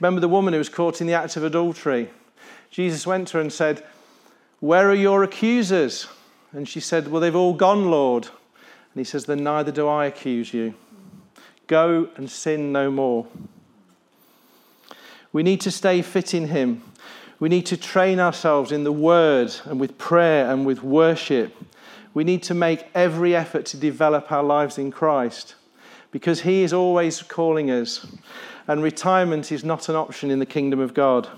Remember 0.00 0.20
the 0.20 0.28
woman 0.28 0.52
who 0.52 0.58
was 0.58 0.68
caught 0.68 1.00
in 1.00 1.06
the 1.06 1.14
act 1.14 1.36
of 1.36 1.44
adultery? 1.44 2.10
Jesus 2.72 3.06
went 3.06 3.28
to 3.28 3.36
her 3.36 3.40
and 3.40 3.52
said, 3.52 3.84
Where 4.58 4.90
are 4.90 4.94
your 4.96 5.22
accusers? 5.22 6.08
And 6.50 6.68
she 6.68 6.80
said, 6.80 7.06
Well, 7.06 7.20
they've 7.20 7.36
all 7.36 7.54
gone, 7.54 7.88
Lord. 7.88 8.28
And 8.94 9.00
he 9.00 9.04
says, 9.04 9.26
Then 9.26 9.42
neither 9.42 9.72
do 9.72 9.88
I 9.88 10.06
accuse 10.06 10.52
you. 10.52 10.74
Go 11.66 12.08
and 12.16 12.30
sin 12.30 12.72
no 12.72 12.90
more. 12.90 13.26
We 15.32 15.42
need 15.42 15.60
to 15.62 15.70
stay 15.70 16.02
fit 16.02 16.34
in 16.34 16.48
Him. 16.48 16.82
We 17.40 17.48
need 17.48 17.66
to 17.66 17.76
train 17.76 18.20
ourselves 18.20 18.70
in 18.70 18.84
the 18.84 18.92
Word 18.92 19.54
and 19.64 19.80
with 19.80 19.98
prayer 19.98 20.50
and 20.50 20.66
with 20.66 20.82
worship. 20.82 21.54
We 22.14 22.24
need 22.24 22.42
to 22.44 22.54
make 22.54 22.86
every 22.94 23.34
effort 23.34 23.64
to 23.66 23.78
develop 23.78 24.30
our 24.30 24.44
lives 24.44 24.76
in 24.76 24.90
Christ 24.90 25.54
because 26.10 26.42
He 26.42 26.62
is 26.62 26.72
always 26.72 27.22
calling 27.22 27.70
us 27.70 28.06
and 28.68 28.82
retirement 28.82 29.50
is 29.50 29.64
not 29.64 29.88
an 29.88 29.96
option 29.96 30.30
in 30.30 30.38
the 30.38 30.46
kingdom 30.46 30.78
of 30.78 30.94
God. 30.94 31.28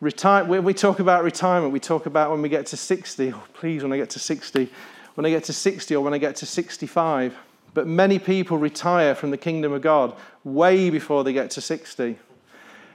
Retire, 0.00 0.44
when 0.44 0.64
we 0.64 0.74
talk 0.74 1.00
about 1.00 1.24
retirement, 1.24 1.72
we 1.72 1.80
talk 1.80 2.04
about 2.04 2.30
when 2.30 2.42
we 2.42 2.50
get 2.50 2.66
to 2.66 2.76
60. 2.76 3.32
Oh, 3.32 3.42
please, 3.54 3.82
when 3.82 3.92
I 3.92 3.96
get 3.96 4.10
to 4.10 4.18
60. 4.18 4.68
When 5.14 5.26
I 5.26 5.30
get 5.30 5.44
to 5.44 5.52
60 5.52 5.94
or 5.94 6.02
when 6.02 6.14
I 6.14 6.18
get 6.18 6.36
to 6.36 6.46
65. 6.46 7.36
But 7.72 7.86
many 7.86 8.18
people 8.18 8.58
retire 8.58 9.14
from 9.14 9.30
the 9.30 9.36
kingdom 9.36 9.72
of 9.72 9.82
God 9.82 10.14
way 10.44 10.90
before 10.90 11.24
they 11.24 11.32
get 11.32 11.50
to 11.52 11.60
60. 11.60 12.18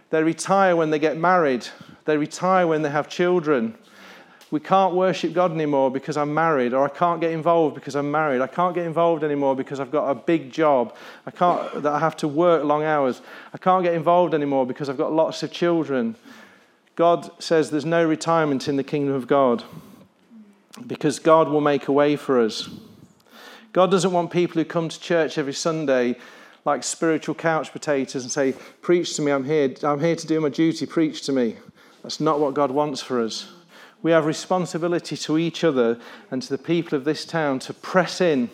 They 0.09 0.23
retire 0.23 0.75
when 0.75 0.89
they 0.89 0.99
get 0.99 1.17
married, 1.17 1.67
they 2.05 2.17
retire 2.17 2.65
when 2.65 2.81
they 2.81 2.89
have 2.89 3.07
children, 3.07 3.77
we 4.51 4.59
can't 4.59 4.95
worship 4.95 5.33
God 5.33 5.51
anymore 5.51 5.91
because 5.91 6.17
I'm 6.17 6.33
married, 6.33 6.73
or 6.73 6.83
I 6.83 6.89
can't 6.89 7.21
get 7.21 7.31
involved 7.31 7.75
because 7.75 7.95
I'm 7.95 8.09
married. 8.09 8.41
I 8.41 8.47
can't 8.47 8.73
get 8.73 8.85
involved 8.85 9.23
anymore 9.23 9.55
because 9.55 9.79
I've 9.79 9.91
got 9.91 10.09
a 10.09 10.15
big 10.15 10.51
job. 10.51 10.95
I 11.27 11.31
can't 11.31 11.83
that 11.83 11.93
I 11.93 11.99
have 11.99 12.17
to 12.17 12.27
work 12.27 12.63
long 12.63 12.83
hours. 12.83 13.21
I 13.53 13.59
can't 13.59 13.83
get 13.83 13.93
involved 13.93 14.33
anymore 14.33 14.65
because 14.65 14.89
I've 14.89 14.97
got 14.97 15.13
lots 15.13 15.43
of 15.43 15.51
children. 15.51 16.15
God 16.95 17.29
says 17.41 17.69
there's 17.69 17.85
no 17.85 18.03
retirement 18.05 18.67
in 18.67 18.75
the 18.75 18.83
kingdom 18.83 19.13
of 19.13 19.27
God 19.27 19.63
because 20.88 21.19
God 21.19 21.50
will 21.50 21.62
make 21.62 21.88
a 21.88 21.91
way 21.91 22.15
for 22.15 22.39
us. 22.39 22.69
God 23.74 23.91
doesn't 23.91 24.12
want 24.12 24.31
people 24.31 24.55
who 24.55 24.65
come 24.65 24.89
to 24.89 25.00
church 25.00 25.38
every 25.38 25.53
Sunday 25.53 26.15
like 26.65 26.83
spiritual 26.83 27.36
couch 27.36 27.71
potatoes 27.71 28.24
and 28.24 28.31
say, 28.31 28.53
Preach 28.81 29.15
to 29.15 29.21
me, 29.21 29.31
I'm 29.31 29.45
here. 29.45 29.74
I'm 29.83 30.00
here 30.00 30.15
to 30.15 30.27
do 30.27 30.41
my 30.41 30.50
duty, 30.50 30.86
preach 30.86 31.21
to 31.24 31.31
me. 31.31 31.57
That's 32.03 32.19
not 32.19 32.39
what 32.39 32.53
God 32.53 32.71
wants 32.71 33.01
for 33.01 33.21
us. 33.21 33.51
We 34.01 34.12
have 34.12 34.25
responsibility 34.25 35.17
to 35.17 35.38
each 35.38 35.63
other 35.63 36.00
and 36.31 36.41
to 36.41 36.50
the 36.50 36.57
people 36.57 36.98
of 36.98 37.03
this 37.03 37.25
town 37.25 37.59
to 37.59 37.74
press 37.74 38.21
in. 38.21 38.50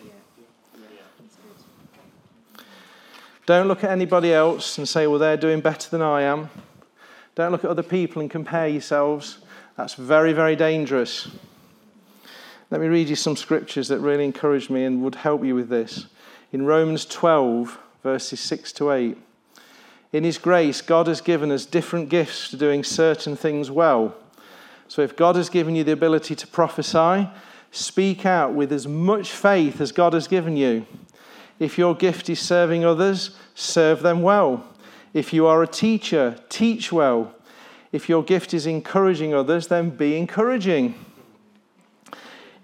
Don't 3.46 3.68
look 3.68 3.84
at 3.84 3.90
anybody 3.90 4.32
else 4.32 4.76
and 4.76 4.88
say, 4.88 5.06
well, 5.06 5.20
they're 5.20 5.36
doing 5.36 5.60
better 5.60 5.88
than 5.88 6.02
I 6.02 6.22
am. 6.22 6.50
Don't 7.36 7.52
look 7.52 7.64
at 7.64 7.70
other 7.70 7.84
people 7.84 8.20
and 8.20 8.28
compare 8.28 8.66
yourselves. 8.66 9.38
That's 9.76 9.94
very, 9.94 10.32
very 10.32 10.56
dangerous. 10.56 11.28
Let 12.76 12.82
me 12.82 12.88
read 12.88 13.08
you 13.08 13.16
some 13.16 13.36
scriptures 13.36 13.88
that 13.88 14.00
really 14.00 14.26
encourage 14.26 14.68
me 14.68 14.84
and 14.84 15.02
would 15.02 15.14
help 15.14 15.42
you 15.42 15.54
with 15.54 15.70
this. 15.70 16.08
In 16.52 16.66
Romans 16.66 17.06
12, 17.06 17.78
verses 18.02 18.38
6 18.38 18.70
to 18.72 18.90
8. 18.92 19.16
In 20.12 20.24
His 20.24 20.36
grace, 20.36 20.82
God 20.82 21.06
has 21.06 21.22
given 21.22 21.50
us 21.50 21.64
different 21.64 22.10
gifts 22.10 22.50
to 22.50 22.58
doing 22.58 22.84
certain 22.84 23.34
things 23.34 23.70
well. 23.70 24.14
So 24.88 25.00
if 25.00 25.16
God 25.16 25.36
has 25.36 25.48
given 25.48 25.74
you 25.74 25.84
the 25.84 25.92
ability 25.92 26.34
to 26.34 26.46
prophesy, 26.46 27.30
speak 27.70 28.26
out 28.26 28.52
with 28.52 28.70
as 28.70 28.86
much 28.86 29.30
faith 29.30 29.80
as 29.80 29.90
God 29.90 30.12
has 30.12 30.28
given 30.28 30.54
you. 30.54 30.84
If 31.58 31.78
your 31.78 31.94
gift 31.94 32.28
is 32.28 32.40
serving 32.40 32.84
others, 32.84 33.34
serve 33.54 34.02
them 34.02 34.20
well. 34.20 34.66
If 35.14 35.32
you 35.32 35.46
are 35.46 35.62
a 35.62 35.66
teacher, 35.66 36.36
teach 36.50 36.92
well. 36.92 37.34
If 37.90 38.10
your 38.10 38.22
gift 38.22 38.52
is 38.52 38.66
encouraging 38.66 39.32
others, 39.32 39.68
then 39.68 39.88
be 39.88 40.18
encouraging. 40.18 41.05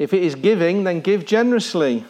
If 0.02 0.12
it 0.12 0.24
is 0.24 0.34
giving, 0.34 0.82
then 0.82 1.00
give 1.00 1.24
generously. 1.24 2.04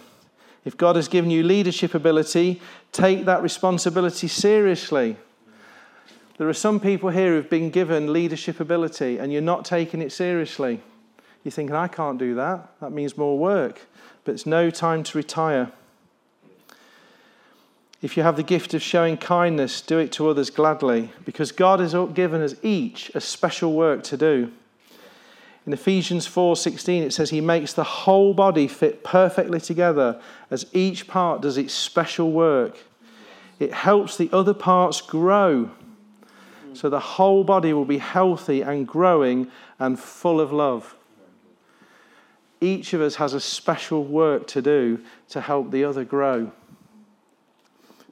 If 0.65 0.79
God 0.79 0.97
has 0.97 1.09
given 1.09 1.31
you 1.31 1.43
leadership 1.43 1.95
ability, 1.95 2.59
take 2.91 3.27
that 3.27 3.43
responsibility 3.43 4.29
seriously. 4.29 5.19
There 6.39 6.49
are 6.49 6.55
some 6.55 6.81
people 6.81 7.11
here 7.11 7.35
who've 7.35 7.51
been 7.51 7.69
given 7.69 8.11
leadership 8.11 8.61
ability 8.61 9.19
and 9.19 9.31
you're 9.31 9.43
not 9.43 9.67
taking 9.67 10.01
it 10.01 10.11
seriously. 10.11 10.81
You're 11.45 11.53
thinking, 11.53 11.77
I 11.77 11.87
can't 11.87 12.19
do 12.19 12.35
that. 12.37 12.67
That 12.81 12.93
means 12.93 13.19
more 13.19 13.39
work. 13.39 13.83
But 14.25 14.33
it's 14.33 14.47
no 14.47 14.71
time 14.71 15.03
to 15.03 15.19
retire. 15.19 15.71
If 18.01 18.17
you 18.17 18.23
have 18.23 18.37
the 18.37 18.43
gift 18.43 18.73
of 18.73 18.81
showing 18.81 19.19
kindness, 19.19 19.83
do 19.83 19.99
it 19.99 20.13
to 20.13 20.31
others 20.31 20.49
gladly, 20.49 21.13
because 21.27 21.53
God 21.53 21.81
has 21.81 21.95
given 22.15 22.41
us 22.41 22.55
each 22.63 23.11
a 23.15 23.21
special 23.21 23.75
work 23.75 24.03
to 24.05 24.17
do. 24.17 24.51
In 25.67 25.73
Ephesians 25.73 26.27
4:16 26.27 27.03
it 27.03 27.13
says 27.13 27.31
he 27.31 27.41
makes 27.41 27.73
the 27.73 27.85
whole 27.85 28.35
body 28.35 28.67
fit 28.67 29.05
perfectly 29.05 29.61
together 29.61 30.21
as 30.51 30.67
each 30.73 31.07
part 31.07 31.41
does 31.41 31.57
its 31.57 31.73
special 31.73 32.33
work. 32.33 32.79
It 33.61 33.73
helps 33.73 34.17
the 34.17 34.31
other 34.33 34.55
parts 34.55 35.01
grow 35.01 35.71
so 36.75 36.89
the 36.89 37.01
whole 37.01 37.45
body 37.45 37.73
will 37.73 37.85
be 37.85 37.99
healthy 37.99 38.63
and 38.63 38.87
growing 38.87 39.51
and 39.79 39.99
full 39.99 40.41
of 40.41 40.53
love. 40.53 40.95
Each 42.61 42.93
of 42.93 43.01
us 43.01 43.17
has 43.17 43.35
a 43.35 43.41
special 43.41 44.05
work 44.05 44.47
to 44.49 44.63
do 44.63 45.01
to 45.31 45.41
help 45.41 45.71
the 45.71 45.85
other 45.85 46.05
grow. 46.05 46.53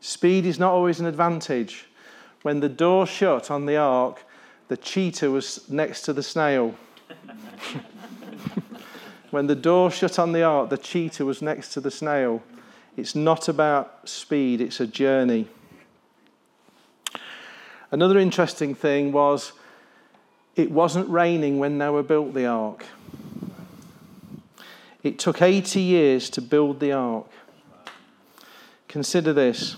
Speed 0.01 0.47
is 0.47 0.59
not 0.59 0.73
always 0.73 0.99
an 0.99 1.07
advantage. 1.07 1.87
When 2.43 2.61
the 2.61 2.69
door 2.69 3.07
shut 3.07 3.51
on 3.51 3.67
the 3.67 3.77
ark, 3.77 4.25
the 4.69 4.77
cheetah 4.77 5.31
was 5.31 5.69
next 5.69 6.03
to 6.03 6.13
the 6.13 6.23
snail. 6.23 6.75
when 9.31 9.47
the 9.47 9.55
door 9.55 9.91
shut 9.91 10.19
on 10.19 10.33
the 10.33 10.43
ark, 10.43 10.71
the 10.71 10.79
cheetah 10.79 11.25
was 11.25 11.43
next 11.43 11.73
to 11.75 11.81
the 11.81 11.91
snail. 11.91 12.43
It's 12.97 13.15
not 13.15 13.49
about 13.49 14.09
speed, 14.09 14.61
it's 14.61 14.81
a 14.81 14.87
journey. 14.87 15.49
Another 17.91 18.19
interesting 18.19 18.75
thing 18.75 19.13
was 19.13 19.53
it 20.57 20.71
wasn't 20.71 21.09
raining 21.09 21.59
when 21.59 21.79
Noah 21.79 22.03
built 22.03 22.35
the 22.35 22.47
ark. 22.47 22.85
It 25.03 25.19
took 25.19 25.41
80 25.41 25.81
years 25.81 26.29
to 26.31 26.43
build 26.43 26.81
the 26.81 26.93
ark. 26.93 27.27
Consider 28.89 29.33
this 29.33 29.77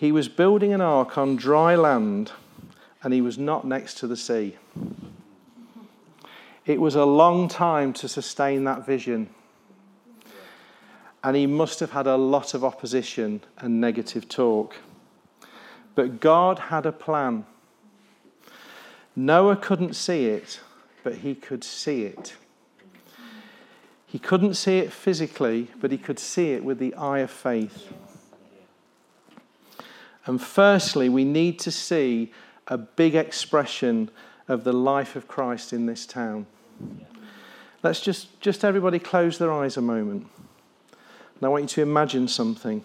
he 0.00 0.12
was 0.12 0.28
building 0.28 0.72
an 0.72 0.80
ark 0.80 1.18
on 1.18 1.36
dry 1.36 1.74
land 1.74 2.32
and 3.02 3.12
he 3.12 3.20
was 3.20 3.36
not 3.36 3.66
next 3.66 3.98
to 3.98 4.06
the 4.06 4.16
sea. 4.16 4.56
It 6.66 6.80
was 6.80 6.94
a 6.94 7.04
long 7.04 7.48
time 7.48 7.92
to 7.94 8.08
sustain 8.08 8.64
that 8.64 8.84
vision. 8.84 9.30
And 11.22 11.36
he 11.36 11.46
must 11.46 11.80
have 11.80 11.90
had 11.90 12.06
a 12.06 12.16
lot 12.16 12.54
of 12.54 12.64
opposition 12.64 13.42
and 13.58 13.80
negative 13.80 14.28
talk. 14.28 14.76
But 15.94 16.20
God 16.20 16.58
had 16.58 16.86
a 16.86 16.92
plan. 16.92 17.44
Noah 19.16 19.56
couldn't 19.56 19.94
see 19.94 20.26
it, 20.26 20.60
but 21.02 21.16
he 21.16 21.34
could 21.34 21.64
see 21.64 22.04
it. 22.04 22.36
He 24.06 24.18
couldn't 24.18 24.54
see 24.54 24.78
it 24.78 24.92
physically, 24.92 25.68
but 25.80 25.92
he 25.92 25.98
could 25.98 26.18
see 26.18 26.52
it 26.52 26.64
with 26.64 26.78
the 26.78 26.94
eye 26.94 27.20
of 27.20 27.30
faith. 27.30 27.92
And 30.26 30.40
firstly, 30.40 31.08
we 31.08 31.24
need 31.24 31.58
to 31.60 31.70
see 31.70 32.32
a 32.66 32.76
big 32.78 33.14
expression 33.14 34.10
of 34.50 34.64
the 34.64 34.72
life 34.72 35.14
of 35.14 35.28
Christ 35.28 35.72
in 35.72 35.86
this 35.86 36.04
town. 36.04 36.44
Let's 37.84 38.00
just, 38.00 38.40
just 38.40 38.64
everybody 38.64 38.98
close 38.98 39.38
their 39.38 39.52
eyes 39.52 39.76
a 39.76 39.80
moment. 39.80 40.26
And 41.36 41.44
I 41.44 41.48
want 41.48 41.62
you 41.62 41.68
to 41.68 41.82
imagine 41.82 42.26
something. 42.26 42.82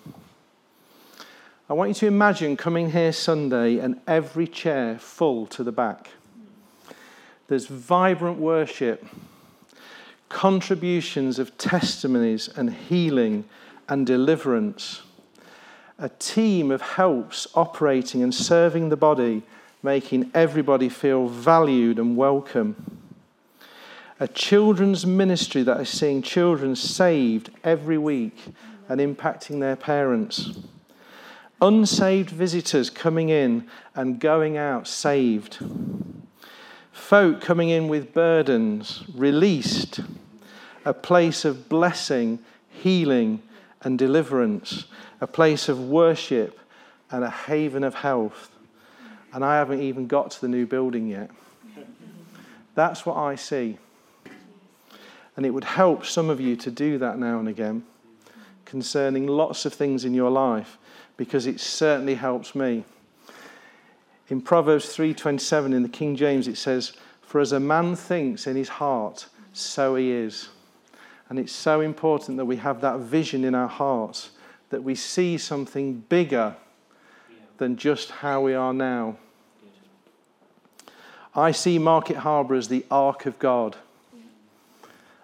I 1.67 1.73
want 1.73 1.89
you 1.89 1.95
to 1.95 2.07
imagine 2.07 2.55
coming 2.55 2.91
here 2.91 3.11
Sunday 3.11 3.79
and 3.79 3.99
every 4.05 4.45
chair 4.45 4.99
full 4.99 5.47
to 5.47 5.63
the 5.63 5.71
back. 5.71 6.11
There's 7.47 7.65
vibrant 7.65 8.37
worship, 8.37 9.03
contributions 10.29 11.39
of 11.39 11.57
testimonies 11.57 12.47
and 12.47 12.71
healing 12.71 13.45
and 13.89 14.05
deliverance, 14.05 15.01
a 15.97 16.09
team 16.09 16.69
of 16.69 16.81
helps 16.81 17.47
operating 17.55 18.21
and 18.21 18.35
serving 18.35 18.89
the 18.89 18.97
body, 18.97 19.41
making 19.85 20.29
everybody 20.33 20.89
feel 20.89 21.29
valued 21.29 21.97
and 21.97 22.17
welcome 22.17 22.95
a 24.19 24.27
children's 24.27 25.05
ministry 25.05 25.61
that 25.63 25.79
is 25.81 25.89
seeing 25.89 26.21
children 26.21 26.75
saved 26.75 27.49
every 27.63 27.97
week 27.97 28.45
and 28.87 29.01
impacting 29.01 29.59
their 29.59 29.75
parents. 29.75 30.51
Unsaved 31.61 32.29
visitors 32.29 32.89
coming 32.89 33.29
in 33.29 33.67
and 33.93 34.19
going 34.19 34.57
out 34.57 34.87
saved. 34.87 35.59
Folk 36.91 37.41
coming 37.41 37.69
in 37.69 37.87
with 37.87 38.13
burdens 38.13 39.03
released. 39.13 39.99
A 40.85 40.93
place 40.93 41.43
of 41.43 41.67
blessing, 41.67 42.39
healing, 42.69 43.41
and 43.81 43.99
deliverance. 43.99 44.85
A 45.19 45.27
place 45.27 45.67
of 45.67 45.89
worship 45.89 46.59
and 47.11 47.23
a 47.23 47.29
haven 47.29 47.83
of 47.83 47.95
health. 47.95 48.54
And 49.35 49.43
I 49.43 49.57
haven't 49.57 49.81
even 49.81 50.07
got 50.07 50.31
to 50.31 50.41
the 50.41 50.47
new 50.47 50.65
building 50.65 51.09
yet. 51.09 51.29
That's 52.73 53.05
what 53.05 53.17
I 53.17 53.35
see. 53.35 53.77
And 55.35 55.45
it 55.45 55.49
would 55.49 55.65
help 55.65 56.05
some 56.05 56.29
of 56.29 56.39
you 56.39 56.55
to 56.55 56.71
do 56.71 56.97
that 56.99 57.19
now 57.19 57.39
and 57.39 57.49
again 57.49 57.83
concerning 58.63 59.27
lots 59.27 59.65
of 59.65 59.73
things 59.73 60.05
in 60.05 60.13
your 60.13 60.31
life 60.31 60.77
because 61.17 61.47
it 61.47 61.59
certainly 61.59 62.15
helps 62.15 62.55
me. 62.55 62.85
In 64.29 64.39
Proverbs 64.41 64.95
3:27 64.95 65.73
in 65.73 65.83
the 65.83 65.89
King 65.89 66.15
James 66.15 66.47
it 66.47 66.57
says, 66.57 66.93
"For 67.21 67.41
as 67.41 67.51
a 67.51 67.59
man 67.59 67.97
thinks 67.97 68.47
in 68.47 68.55
his 68.55 68.69
heart, 68.69 69.27
so 69.51 69.95
he 69.95 70.11
is." 70.11 70.47
And 71.27 71.37
it's 71.37 71.51
so 71.51 71.81
important 71.81 72.37
that 72.37 72.45
we 72.45 72.55
have 72.55 72.79
that 72.79 72.99
vision 72.99 73.43
in 73.43 73.53
our 73.53 73.67
hearts 73.67 74.29
that 74.69 74.83
we 74.83 74.95
see 74.95 75.37
something 75.37 76.05
bigger 76.07 76.55
than 77.57 77.75
just 77.75 78.11
how 78.11 78.39
we 78.39 78.53
are 78.53 78.73
now. 78.73 79.17
I 81.35 81.51
see 81.51 81.77
Market 81.77 82.17
Harborough 82.17 82.57
as 82.57 82.69
the 82.69 82.85
ark 82.89 83.25
of 83.25 83.37
God 83.39 83.75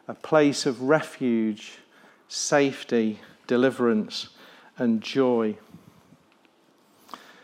a 0.07 0.13
place 0.13 0.65
of 0.65 0.81
refuge, 0.81 1.77
safety, 2.27 3.19
deliverance, 3.47 4.27
and 4.77 5.01
joy. 5.01 5.55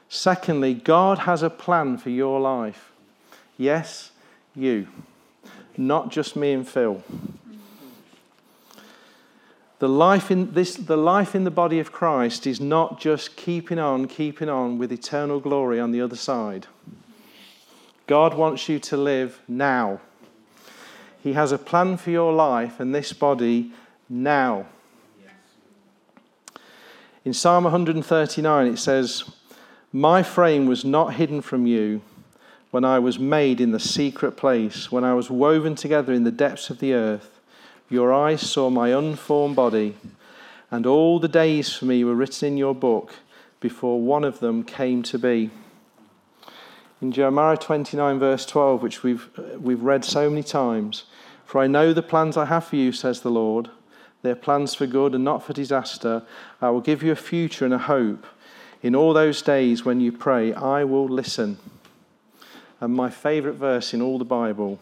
Secondly, 0.10 0.74
God 0.74 1.20
has 1.20 1.44
a 1.44 1.50
plan 1.50 1.98
for 1.98 2.10
your 2.10 2.42
life. 2.42 2.92
Yes, 3.58 4.12
you, 4.54 4.88
not 5.78 6.12
just 6.12 6.36
me 6.36 6.52
and 6.52 6.68
Phil. 6.68 7.02
The 9.80 9.88
life, 9.88 10.30
in 10.30 10.54
this, 10.54 10.76
the 10.76 10.98
life 10.98 11.36
in 11.36 11.46
the 11.46 11.52
body 11.52 11.80
of 11.80 11.94
Christ 11.94 12.46
is 12.46 12.60
not 12.60 13.00
just 13.00 13.38
keeping 13.38 13.80
on, 13.80 14.08
keeping 14.08 14.50
on 14.50 14.78
with 14.78 14.92
eternal 14.92 15.40
glory 15.40 15.80
on 15.80 15.92
the 15.92 16.02
other 16.02 16.16
side. 16.16 16.68
God 18.08 18.34
wants 18.34 18.70
you 18.70 18.80
to 18.80 18.98
live 18.98 19.42
now. 19.48 20.00
He 21.22 21.34
has 21.34 21.52
a 21.52 21.58
plan 21.58 21.98
for 21.98 22.10
your 22.10 22.32
life 22.32 22.80
and 22.80 22.96
this 22.96 23.12
body 23.12 23.74
now. 24.10 24.66
In 27.26 27.34
Psalm 27.34 27.66
139, 27.66 28.68
it 28.68 28.78
says, 28.78 29.26
My 29.92 30.24
frame 30.24 30.66
was 30.66 30.86
not 30.86 31.16
hidden 31.16 31.42
from 31.42 31.68
you 31.68 32.02
when 32.72 32.86
I 32.86 33.00
was 33.00 33.20
made 33.20 33.60
in 33.60 33.72
the 33.72 33.80
secret 33.80 34.38
place, 34.38 34.90
when 34.90 35.04
I 35.04 35.14
was 35.14 35.30
woven 35.30 35.76
together 35.76 36.14
in 36.14 36.24
the 36.24 36.32
depths 36.32 36.70
of 36.70 36.80
the 36.80 36.94
earth. 36.94 37.42
Your 37.90 38.14
eyes 38.14 38.42
saw 38.42 38.70
my 38.70 38.90
unformed 38.90 39.58
body, 39.58 39.98
and 40.72 40.86
all 40.86 41.20
the 41.20 41.28
days 41.28 41.74
for 41.74 41.84
me 41.84 42.06
were 42.06 42.16
written 42.16 42.50
in 42.50 42.58
your 42.58 42.76
book 42.76 43.14
before 43.60 44.00
one 44.02 44.24
of 44.24 44.40
them 44.40 44.64
came 44.64 45.04
to 45.04 45.20
be. 45.20 45.50
In 47.00 47.12
Jeremiah 47.12 47.58
29, 47.58 48.18
verse 48.18 48.46
12, 48.46 48.82
which 48.82 49.04
we've, 49.04 49.30
uh, 49.38 49.60
we've 49.60 49.84
read 49.84 50.04
so 50.04 50.30
many 50.30 50.42
times, 50.42 51.04
for 51.46 51.62
I 51.62 51.68
know 51.68 51.94
the 51.94 52.02
plans 52.02 52.38
I 52.38 52.46
have 52.46 52.66
for 52.66 52.76
you, 52.76 52.92
says 52.92 53.22
the 53.22 53.30
Lord. 53.30 53.70
They 54.24 54.32
are 54.32 54.36
plans 54.36 54.74
for 54.74 54.88
good 54.88 55.14
and 55.14 55.24
not 55.24 55.44
for 55.44 55.54
disaster. 55.54 56.24
I 56.60 56.72
will 56.72 56.82
give 56.82 57.04
you 57.04 57.12
a 57.12 57.16
future 57.16 57.66
and 57.66 57.74
a 57.74 57.78
hope. 57.78 58.26
In 58.82 58.96
all 58.96 59.14
those 59.14 59.44
days 59.44 59.86
when 59.86 60.02
you 60.02 60.12
pray, 60.12 60.54
I 60.54 60.84
will 60.84 61.08
listen. 61.08 61.60
And 62.82 62.96
my 62.96 63.12
favorite 63.12 63.54
verse 63.54 63.94
in 63.94 64.02
all 64.02 64.18
the 64.18 64.26
Bible 64.26 64.80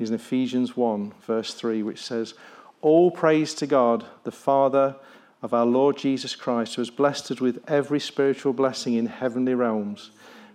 is 0.00 0.10
in 0.10 0.16
Ephesians 0.16 0.76
1, 0.76 1.12
verse 1.26 1.54
3, 1.54 1.82
which 1.84 2.02
says, 2.02 2.34
All 2.80 3.10
praise 3.10 3.54
to 3.54 3.66
God, 3.68 4.04
the 4.24 4.32
Father 4.32 4.96
of 5.42 5.54
our 5.54 5.66
Lord 5.66 5.96
Jesus 5.96 6.34
Christ, 6.34 6.74
who 6.74 6.80
has 6.80 6.90
blessed 6.90 7.30
us 7.30 7.40
with 7.40 7.62
every 7.68 8.00
spiritual 8.00 8.52
blessing 8.52 8.94
in 8.94 9.06
heavenly 9.06 9.54
realms, 9.54 10.10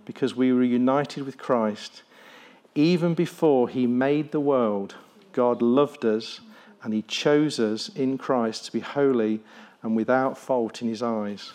because 0.07 0.35
we 0.35 0.51
were 0.51 0.63
united 0.63 1.23
with 1.23 1.37
Christ 1.37 2.01
even 2.73 3.13
before 3.13 3.69
he 3.69 3.85
made 3.85 4.31
the 4.31 4.39
world. 4.39 4.95
God 5.33 5.61
loved 5.61 6.03
us 6.03 6.41
and 6.83 6.93
He 6.93 7.01
chose 7.01 7.59
us 7.59 7.89
in 7.89 8.17
Christ 8.17 8.65
to 8.65 8.71
be 8.71 8.79
holy 8.79 9.41
and 9.83 9.95
without 9.95 10.37
fault 10.37 10.81
in 10.81 10.87
His 10.87 11.03
eyes. 11.03 11.51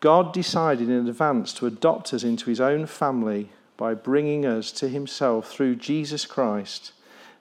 God 0.00 0.32
decided 0.32 0.88
in 0.88 1.08
advance 1.08 1.52
to 1.54 1.66
adopt 1.66 2.14
us 2.14 2.22
into 2.22 2.50
His 2.50 2.60
own 2.60 2.86
family 2.86 3.50
by 3.76 3.94
bringing 3.94 4.46
us 4.46 4.70
to 4.72 4.88
Himself 4.88 5.50
through 5.50 5.76
Jesus 5.76 6.26
Christ. 6.26 6.92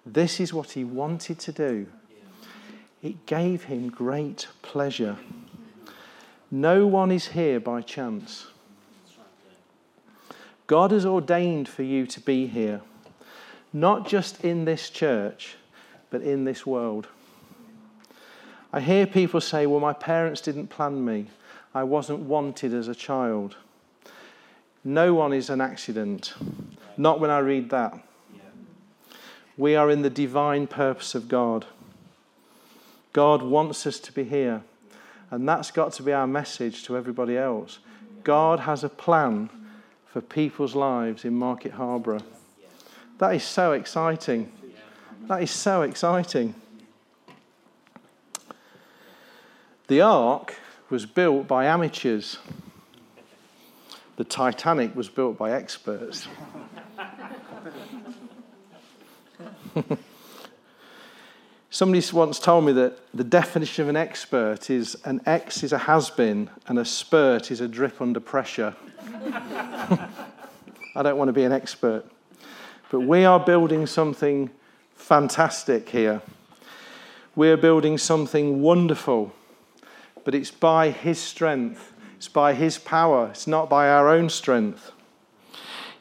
This 0.05 0.39
is 0.39 0.53
what 0.53 0.71
He 0.71 0.83
wanted 0.83 1.39
to 1.39 1.51
do. 1.51 1.87
It 3.03 3.25
gave 3.25 3.65
Him 3.65 3.89
great 3.89 4.47
pleasure. 4.61 5.17
No 6.49 6.87
one 6.87 7.11
is 7.11 7.27
here 7.27 7.59
by 7.59 7.81
chance. 7.81 8.47
God 10.67 10.91
has 10.91 11.05
ordained 11.05 11.67
for 11.67 11.83
you 11.83 12.05
to 12.07 12.19
be 12.19 12.47
here 12.47 12.81
not 13.73 14.07
just 14.07 14.43
in 14.43 14.65
this 14.65 14.89
church, 14.89 15.55
but 16.09 16.21
in 16.21 16.45
this 16.45 16.65
world. 16.65 17.07
I 18.71 18.79
hear 18.79 19.05
people 19.05 19.41
say, 19.41 19.65
Well, 19.65 19.79
my 19.79 19.93
parents 19.93 20.41
didn't 20.41 20.67
plan 20.67 21.03
me. 21.03 21.27
I 21.73 21.83
wasn't 21.83 22.19
wanted 22.19 22.73
as 22.73 22.87
a 22.87 22.95
child. 22.95 23.55
No 24.83 25.13
one 25.13 25.33
is 25.33 25.49
an 25.49 25.61
accident. 25.61 26.33
Not 26.97 27.19
when 27.19 27.29
I 27.29 27.39
read 27.39 27.69
that. 27.69 27.99
We 29.57 29.75
are 29.75 29.89
in 29.89 30.01
the 30.01 30.09
divine 30.09 30.67
purpose 30.67 31.13
of 31.13 31.27
God. 31.27 31.65
God 33.13 33.41
wants 33.41 33.85
us 33.85 33.99
to 34.01 34.11
be 34.11 34.23
here. 34.23 34.63
And 35.29 35.47
that's 35.47 35.71
got 35.71 35.93
to 35.93 36.03
be 36.03 36.13
our 36.13 36.27
message 36.27 36.83
to 36.85 36.95
everybody 36.95 37.37
else. 37.37 37.79
God 38.23 38.61
has 38.61 38.83
a 38.83 38.89
plan 38.89 39.49
for 40.11 40.21
people's 40.21 40.75
lives 40.75 41.25
in 41.25 41.33
Market 41.33 41.73
Harborough. 41.73 42.23
That 43.17 43.35
is 43.35 43.43
so 43.43 43.73
exciting. 43.73 44.51
That 45.27 45.43
is 45.43 45.51
so 45.51 45.81
exciting. 45.81 46.55
The 49.87 50.01
ark 50.01 50.55
was 50.89 51.05
built 51.05 51.47
by 51.47 51.65
amateurs. 51.65 52.37
The 54.17 54.23
Titanic 54.23 54.95
was 54.95 55.09
built 55.09 55.37
by 55.37 55.51
experts. 55.51 56.27
Somebody 61.69 62.03
once 62.13 62.39
told 62.39 62.65
me 62.65 62.71
that 62.73 62.97
the 63.13 63.25
definition 63.25 63.83
of 63.83 63.89
an 63.89 63.97
expert 63.97 64.69
is 64.69 64.95
an 65.03 65.21
X 65.25 65.63
is 65.63 65.73
a 65.73 65.77
has 65.77 66.09
been 66.09 66.49
and 66.67 66.79
a 66.79 66.85
spurt 66.85 67.51
is 67.51 67.59
a 67.59 67.67
drip 67.67 68.01
under 68.01 68.21
pressure. 68.21 68.73
I 70.95 71.03
don't 71.03 71.17
want 71.17 71.27
to 71.27 71.33
be 71.33 71.43
an 71.43 71.51
expert. 71.51 72.05
But 72.89 73.01
we 73.01 73.25
are 73.25 73.39
building 73.39 73.85
something 73.85 74.49
fantastic 74.95 75.89
here. 75.89 76.21
We're 77.35 77.57
building 77.57 77.97
something 77.97 78.61
wonderful, 78.61 79.33
but 80.23 80.33
it's 80.33 80.51
by 80.51 80.89
His 80.89 81.19
strength, 81.19 81.93
it's 82.15 82.29
by 82.29 82.53
His 82.53 82.77
power, 82.77 83.27
it's 83.27 83.45
not 83.45 83.69
by 83.69 83.89
our 83.89 84.07
own 84.07 84.29
strength. 84.29 84.91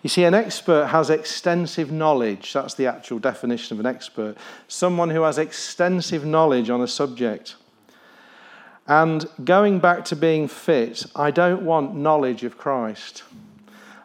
You 0.07 0.09
see, 0.09 0.23
an 0.23 0.35
expert 0.35 0.87
has 0.87 1.11
extensive 1.11 1.90
knowledge. 1.90 2.53
That's 2.53 2.75
the 2.75 2.87
actual 2.87 3.19
definition 3.19 3.75
of 3.75 3.85
an 3.85 3.92
expert. 3.92 4.37
Someone 4.69 5.11
who 5.11 5.23
has 5.23 5.37
extensive 5.37 6.25
knowledge 6.25 6.71
on 6.71 6.81
a 6.81 6.87
subject. 6.87 7.57
And 8.87 9.29
going 9.42 9.81
back 9.81 10.05
to 10.05 10.14
being 10.14 10.47
fit, 10.47 11.07
I 11.16 11.33
don't 11.33 11.62
want 11.62 11.97
knowledge 11.97 12.45
of 12.45 12.57
Christ. 12.57 13.25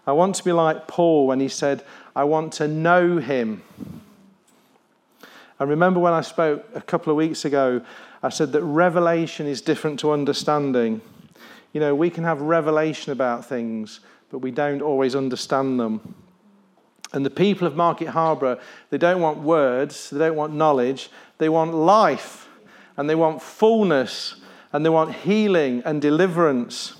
I 0.08 0.14
want 0.14 0.34
to 0.38 0.44
be 0.44 0.52
like 0.52 0.88
Paul 0.88 1.28
when 1.28 1.40
he 1.40 1.48
said, 1.48 1.84
I 2.16 2.24
want 2.24 2.54
to 2.54 2.68
know 2.68 3.20
him. 3.20 3.62
I 5.60 5.66
remember 5.66 6.00
when 6.00 6.14
I 6.14 6.22
spoke 6.22 6.66
a 6.74 6.82
couple 6.82 7.12
of 7.12 7.18
weeks 7.18 7.46
ago, 7.46 7.80
I 8.24 8.30
said 8.30 8.54
that 8.54 8.64
revelation 8.64 9.46
is 9.46 9.62
different 9.62 10.00
to 10.00 10.14
understanding. 10.14 11.02
You 11.74 11.80
know, 11.80 11.94
we 11.94 12.10
can 12.10 12.24
have 12.24 12.42
revelation 12.42 13.12
about 13.12 13.46
things, 13.46 14.00
but 14.32 14.40
we 14.40 14.52
don't 14.52 14.82
always 14.82 15.16
understand 15.16 15.80
them. 15.80 16.16
And 17.14 17.26
the 17.26 17.30
people 17.30 17.68
of 17.68 17.76
Market 17.76 18.10
Harborough, 18.10 18.60
they 18.90 18.98
don't 18.98 19.22
want 19.22 19.40
words, 19.40 20.10
they 20.10 20.20
don't 20.20 20.38
want 20.38 20.54
knowledge, 20.54 21.10
they 21.38 21.50
want 21.50 21.74
life, 21.74 22.48
and 22.96 23.10
they 23.10 23.16
want 23.16 23.42
fullness, 23.42 24.36
and 24.72 24.86
they 24.86 24.90
want 24.90 25.14
healing 25.14 25.84
and 25.86 26.02
deliverance. 26.02 26.94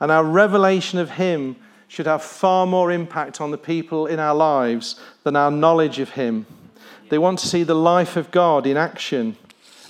And 0.00 0.10
our 0.10 0.24
revelation 0.24 0.98
of 0.98 1.10
Him 1.10 1.56
should 1.86 2.06
have 2.06 2.22
far 2.22 2.66
more 2.66 2.90
impact 2.90 3.40
on 3.40 3.52
the 3.52 3.58
people 3.58 4.06
in 4.06 4.18
our 4.18 4.34
lives 4.34 4.98
than 5.22 5.36
our 5.36 5.52
knowledge 5.52 6.00
of 6.00 6.10
Him. 6.10 6.46
They 7.10 7.18
want 7.18 7.38
to 7.38 7.46
see 7.46 7.62
the 7.62 7.74
life 7.74 8.16
of 8.16 8.32
God 8.32 8.66
in 8.66 8.76
action 8.76 9.36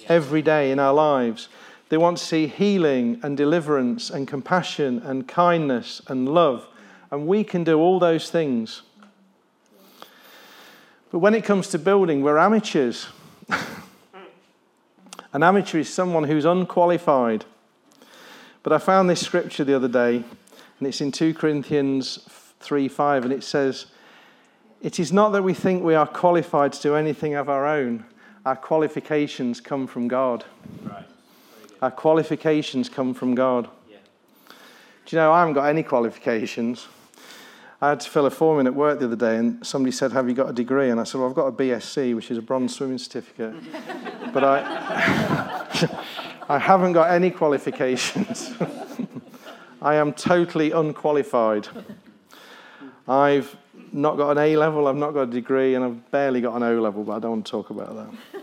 every 0.08 0.42
day 0.42 0.70
in 0.70 0.78
our 0.78 0.92
lives. 0.92 1.48
They 1.88 1.96
want 1.96 2.18
to 2.18 2.24
see 2.24 2.46
healing 2.46 3.20
and 3.22 3.36
deliverance 3.36 4.10
and 4.10 4.26
compassion 4.26 5.00
and 5.00 5.28
kindness 5.28 6.00
and 6.08 6.28
love. 6.28 6.66
And 7.10 7.26
we 7.26 7.44
can 7.44 7.64
do 7.64 7.78
all 7.78 7.98
those 7.98 8.30
things. 8.30 8.82
But 11.12 11.18
when 11.18 11.34
it 11.34 11.44
comes 11.44 11.68
to 11.68 11.78
building, 11.78 12.22
we're 12.22 12.38
amateurs. 12.38 13.08
An 15.32 15.42
amateur 15.42 15.78
is 15.78 15.92
someone 15.92 16.24
who's 16.24 16.44
unqualified. 16.44 17.44
But 18.62 18.72
I 18.72 18.78
found 18.78 19.10
this 19.10 19.20
scripture 19.20 19.62
the 19.62 19.76
other 19.76 19.88
day, 19.88 20.24
and 20.78 20.88
it's 20.88 21.00
in 21.00 21.12
2 21.12 21.34
Corinthians 21.34 22.26
3 22.60 22.88
5, 22.88 23.24
and 23.24 23.32
it 23.32 23.44
says, 23.44 23.86
It 24.80 24.98
is 24.98 25.12
not 25.12 25.30
that 25.30 25.42
we 25.42 25.52
think 25.52 25.84
we 25.84 25.94
are 25.94 26.06
qualified 26.06 26.72
to 26.72 26.82
do 26.82 26.96
anything 26.96 27.34
of 27.34 27.48
our 27.48 27.66
own, 27.66 28.06
our 28.46 28.56
qualifications 28.56 29.60
come 29.60 29.86
from 29.86 30.08
God. 30.08 30.44
Right. 30.82 31.04
Our 31.84 31.90
qualifications 31.90 32.88
come 32.88 33.12
from 33.12 33.34
God. 33.34 33.68
Yeah. 33.90 33.98
Do 35.04 35.16
you 35.16 35.20
know, 35.20 35.30
I 35.30 35.40
haven't 35.40 35.52
got 35.52 35.66
any 35.66 35.82
qualifications. 35.82 36.88
I 37.78 37.90
had 37.90 38.00
to 38.00 38.08
fill 38.08 38.24
a 38.24 38.30
form 38.30 38.60
in 38.60 38.66
at 38.66 38.74
work 38.74 39.00
the 39.00 39.04
other 39.04 39.16
day, 39.16 39.36
and 39.36 39.66
somebody 39.66 39.92
said, 39.92 40.10
Have 40.12 40.26
you 40.26 40.34
got 40.34 40.48
a 40.48 40.54
degree? 40.54 40.88
And 40.88 40.98
I 40.98 41.04
said, 41.04 41.20
Well, 41.20 41.28
I've 41.28 41.34
got 41.34 41.48
a 41.48 41.52
BSc, 41.52 42.16
which 42.16 42.30
is 42.30 42.38
a 42.38 42.40
bronze 42.40 42.74
swimming 42.74 42.96
certificate. 42.96 43.54
but 44.32 44.44
I, 44.44 45.98
I 46.48 46.58
haven't 46.58 46.94
got 46.94 47.10
any 47.10 47.30
qualifications. 47.30 48.54
I 49.82 49.96
am 49.96 50.14
totally 50.14 50.70
unqualified. 50.70 51.68
I've 53.06 53.54
not 53.92 54.16
got 54.16 54.30
an 54.30 54.38
A 54.38 54.56
level, 54.56 54.88
I've 54.88 54.96
not 54.96 55.12
got 55.12 55.28
a 55.28 55.32
degree, 55.32 55.74
and 55.74 55.84
I've 55.84 56.10
barely 56.10 56.40
got 56.40 56.56
an 56.56 56.62
O 56.62 56.80
level, 56.80 57.04
but 57.04 57.12
I 57.12 57.18
don't 57.18 57.32
want 57.32 57.44
to 57.44 57.50
talk 57.50 57.68
about 57.68 57.94
that. 57.94 58.33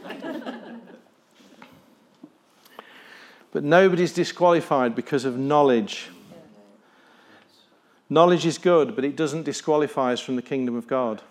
But 3.52 3.64
nobody's 3.64 4.14
disqualified 4.14 4.96
because 4.96 5.26
of 5.26 5.38
knowledge. 5.38 6.10
Knowledge 8.10 8.46
is 8.46 8.58
good, 8.58 8.96
but 8.96 9.06
it 9.06 9.16
doesn't 9.16 9.44
disqualify 9.44 10.14
us 10.14 10.20
from 10.20 10.36
the 10.36 10.42
kingdom 10.42 10.76
of 10.76 10.88
God. 10.88 11.22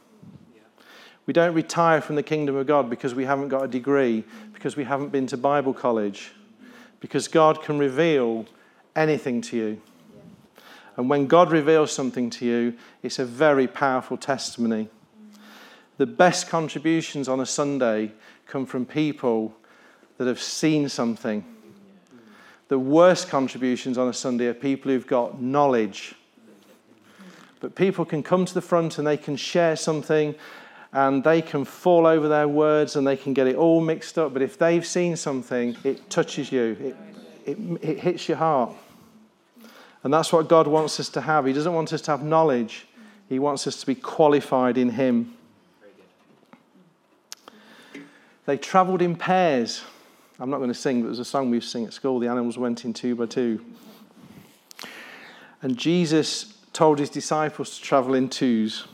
We 1.27 1.33
don't 1.33 1.55
retire 1.55 2.01
from 2.01 2.17
the 2.17 2.23
kingdom 2.23 2.57
of 2.57 2.67
God 2.67 2.91
because 2.91 3.15
we 3.15 3.25
haven't 3.25 3.49
got 3.49 3.65
a 3.65 3.69
degree, 3.69 4.25
because 4.53 4.77
we 4.77 4.85
haven't 4.85 5.11
been 5.11 5.27
to 5.29 5.37
Bible 5.37 5.75
college, 5.75 6.33
because 7.01 7.29
God 7.29 7.63
can 7.63 7.79
reveal 7.79 8.47
anything 8.97 9.41
to 9.43 9.57
you. 9.57 9.83
And 10.97 11.09
when 11.09 11.27
God 11.27 11.53
reveals 11.53 11.93
something 11.93 12.31
to 12.31 12.45
you, 12.45 12.75
it's 13.03 13.19
a 13.19 13.25
very 13.25 13.67
powerful 13.67 14.17
testimony. 14.17 14.89
The 15.99 16.07
best 16.07 16.49
contributions 16.49 17.29
on 17.29 17.41
a 17.41 17.47
Sunday 17.47 18.13
come 18.47 18.67
from 18.67 18.85
people 18.85 19.55
that 20.17 20.27
have 20.27 20.41
seen 20.41 20.89
something. 20.89 21.45
The 22.71 22.79
worst 22.79 23.29
contributions 23.29 23.99
on 23.99 24.07
a 24.07 24.13
Sunday 24.13 24.47
are 24.47 24.55
people 24.55 24.93
who've 24.93 25.05
got 25.05 25.43
knowledge. 25.43 26.15
But 27.59 27.75
people 27.75 28.05
can 28.05 28.23
come 28.23 28.45
to 28.45 28.55
the 28.55 28.61
front 28.61 28.97
and 28.97 29.05
they 29.05 29.17
can 29.17 29.35
share 29.35 29.75
something 29.75 30.37
and 30.93 31.25
they 31.25 31.43
can 31.43 31.65
fall 31.65 32.07
over 32.07 32.29
their 32.29 32.47
words 32.47 32.95
and 32.95 33.05
they 33.05 33.17
can 33.17 33.35
get 33.35 33.49
it 33.49 33.57
all 33.57 33.81
mixed 33.81 34.21
up. 34.21 34.33
But 34.33 34.43
if 34.43 34.57
they've 34.57 34.87
seen 34.87 35.17
something, 35.17 35.77
it 35.83 36.09
touches 36.11 36.53
you, 36.53 36.77
it, 37.45 37.51
it, 37.51 37.59
it 37.83 37.99
hits 37.99 38.29
your 38.29 38.39
heart. 38.39 38.73
And 40.05 40.15
that's 40.15 40.33
what 40.33 40.49
God 40.49 40.69
wants 40.69 41.01
us 41.01 41.09
to 41.09 41.23
have. 41.23 41.47
He 41.47 41.53
doesn't 41.53 41.75
want 41.75 41.93
us 41.93 42.03
to 42.03 42.13
have 42.13 42.23
knowledge, 42.23 42.87
He 43.29 43.41
wants 43.41 43.67
us 43.67 43.81
to 43.81 43.87
be 43.87 43.97
qualified 43.97 44.79
in 44.79 44.91
Him. 44.91 45.37
They 48.47 48.57
travelled 48.57 49.03
in 49.03 49.17
pairs. 49.17 49.83
I'm 50.41 50.49
not 50.49 50.57
going 50.57 50.69
to 50.69 50.75
sing, 50.75 51.03
but 51.03 51.09
there's 51.09 51.19
a 51.19 51.25
song 51.25 51.51
we 51.51 51.59
used 51.59 51.67
to 51.67 51.71
sing 51.71 51.85
at 51.85 51.93
school. 51.93 52.19
The 52.19 52.29
animals 52.29 52.57
went 52.57 52.87
in 52.87 52.95
two 52.95 53.15
by 53.15 53.27
two. 53.27 53.63
And 55.61 55.77
Jesus 55.77 56.55
told 56.73 56.99
his 56.99 57.11
disciples 57.11 57.77
to 57.77 57.83
travel 57.83 58.15
in 58.15 58.31
twos. 58.31 58.87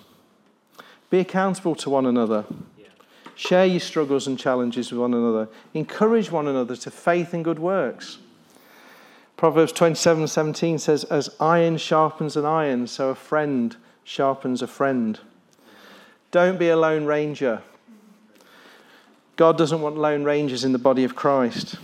Be 1.08 1.20
accountable 1.20 1.76
to 1.76 1.88
one 1.88 2.04
another. 2.04 2.44
Share 3.36 3.64
your 3.64 3.78
struggles 3.78 4.26
and 4.26 4.36
challenges 4.36 4.90
with 4.90 5.00
one 5.00 5.14
another. 5.14 5.48
Encourage 5.72 6.32
one 6.32 6.48
another 6.48 6.74
to 6.74 6.90
faith 6.90 7.32
and 7.32 7.44
good 7.44 7.60
works. 7.60 8.18
Proverbs 9.36 9.70
27 9.72 10.26
17 10.26 10.78
says, 10.78 11.04
As 11.04 11.30
iron 11.38 11.76
sharpens 11.76 12.36
an 12.36 12.44
iron, 12.44 12.88
so 12.88 13.10
a 13.10 13.14
friend 13.14 13.76
sharpens 14.02 14.62
a 14.62 14.66
friend. 14.66 15.20
Don't 16.32 16.58
be 16.58 16.70
a 16.70 16.76
lone 16.76 17.04
ranger. 17.04 17.62
God 19.36 19.58
doesn't 19.58 19.80
want 19.80 19.96
lone 19.96 20.24
rangers 20.24 20.64
in 20.64 20.72
the 20.72 20.78
body 20.78 21.04
of 21.04 21.14
Christ. 21.14 21.76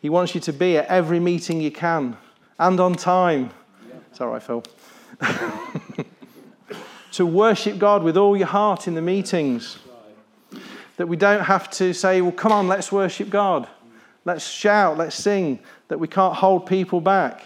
He 0.00 0.08
wants 0.08 0.34
you 0.34 0.40
to 0.42 0.52
be 0.52 0.76
at 0.76 0.86
every 0.86 1.20
meeting 1.20 1.60
you 1.60 1.70
can 1.70 2.16
and 2.58 2.80
on 2.80 2.94
time. 2.94 3.50
Right, 4.18 4.42
Phil. 4.42 4.62
to 7.12 7.26
worship 7.26 7.78
God 7.78 8.02
with 8.02 8.16
all 8.16 8.36
your 8.36 8.46
heart 8.46 8.86
in 8.86 8.94
the 8.94 9.02
meetings. 9.02 9.78
That 10.96 11.08
we 11.08 11.16
don't 11.16 11.42
have 11.42 11.70
to 11.72 11.92
say, 11.92 12.20
well, 12.20 12.32
come 12.32 12.52
on, 12.52 12.68
let's 12.68 12.92
worship 12.92 13.30
God. 13.30 13.68
Let's 14.24 14.48
shout, 14.48 14.98
let's 14.98 15.16
sing, 15.16 15.58
that 15.88 15.98
we 15.98 16.06
can't 16.06 16.34
hold 16.34 16.66
people 16.66 17.00
back, 17.00 17.44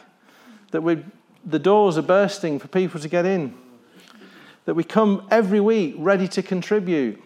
that 0.73 0.83
we, 0.83 1.03
the 1.45 1.59
doors 1.59 1.97
are 1.97 2.03
bursting 2.03 2.59
for 2.59 2.69
people 2.69 3.01
to 3.01 3.09
get 3.09 3.25
in, 3.25 3.55
that 4.67 4.75
we 4.75 4.85
come 4.85 5.27
every 5.31 5.61
week 5.61 5.95
ready 5.97 6.29
to 6.29 6.43
contribute. 6.43 7.23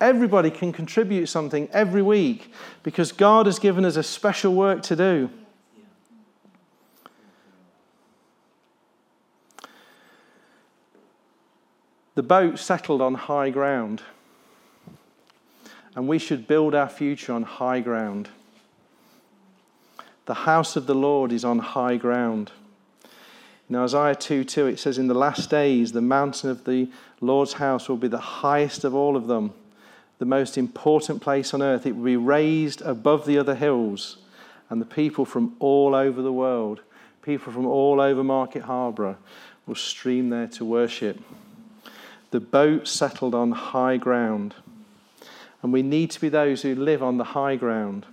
Everybody 0.00 0.50
can 0.50 0.72
contribute 0.72 1.26
something 1.26 1.68
every 1.72 2.02
week 2.02 2.52
because 2.82 3.12
God 3.12 3.46
has 3.46 3.58
given 3.58 3.84
us 3.84 3.96
a 3.96 4.02
special 4.02 4.54
work 4.54 4.82
to 4.84 4.96
do. 4.96 5.30
The 12.14 12.22
boat 12.22 12.58
settled 12.58 13.02
on 13.02 13.14
high 13.14 13.50
ground, 13.50 14.02
and 15.94 16.08
we 16.08 16.18
should 16.18 16.48
build 16.48 16.74
our 16.74 16.88
future 16.88 17.34
on 17.34 17.42
high 17.42 17.80
ground. 17.80 18.30
The 20.24 20.34
house 20.34 20.76
of 20.76 20.86
the 20.86 20.94
Lord 20.94 21.30
is 21.30 21.44
on 21.44 21.58
high 21.58 21.96
ground. 21.96 22.52
In 23.68 23.76
Isaiah 23.76 24.14
2 24.14 24.44
2, 24.44 24.66
it 24.66 24.78
says, 24.78 24.96
In 24.96 25.08
the 25.08 25.14
last 25.14 25.50
days, 25.50 25.92
the 25.92 26.00
mountain 26.00 26.48
of 26.48 26.64
the 26.64 26.88
Lord's 27.20 27.54
house 27.54 27.88
will 27.88 27.96
be 27.96 28.08
the 28.08 28.18
highest 28.18 28.84
of 28.84 28.94
all 28.94 29.14
of 29.14 29.26
them, 29.26 29.52
the 30.18 30.24
most 30.24 30.56
important 30.56 31.20
place 31.20 31.52
on 31.52 31.62
earth. 31.62 31.86
It 31.86 31.96
will 31.96 32.04
be 32.04 32.16
raised 32.16 32.82
above 32.82 33.26
the 33.26 33.38
other 33.38 33.54
hills, 33.54 34.18
and 34.70 34.80
the 34.80 34.86
people 34.86 35.24
from 35.24 35.54
all 35.58 35.94
over 35.94 36.22
the 36.22 36.32
world, 36.32 36.80
people 37.22 37.52
from 37.52 37.66
all 37.66 38.00
over 38.00 38.24
Market 38.24 38.62
Harborough, 38.62 39.18
will 39.66 39.74
stream 39.74 40.30
there 40.30 40.48
to 40.48 40.64
worship. 40.64 41.20
The 42.30 42.40
boat 42.40 42.88
settled 42.88 43.34
on 43.34 43.52
high 43.52 43.96
ground, 43.96 44.54
and 45.62 45.72
we 45.72 45.82
need 45.82 46.10
to 46.12 46.20
be 46.20 46.28
those 46.28 46.62
who 46.62 46.74
live 46.74 47.02
on 47.02 47.18
the 47.18 47.24
high 47.24 47.56
ground. 47.56 48.06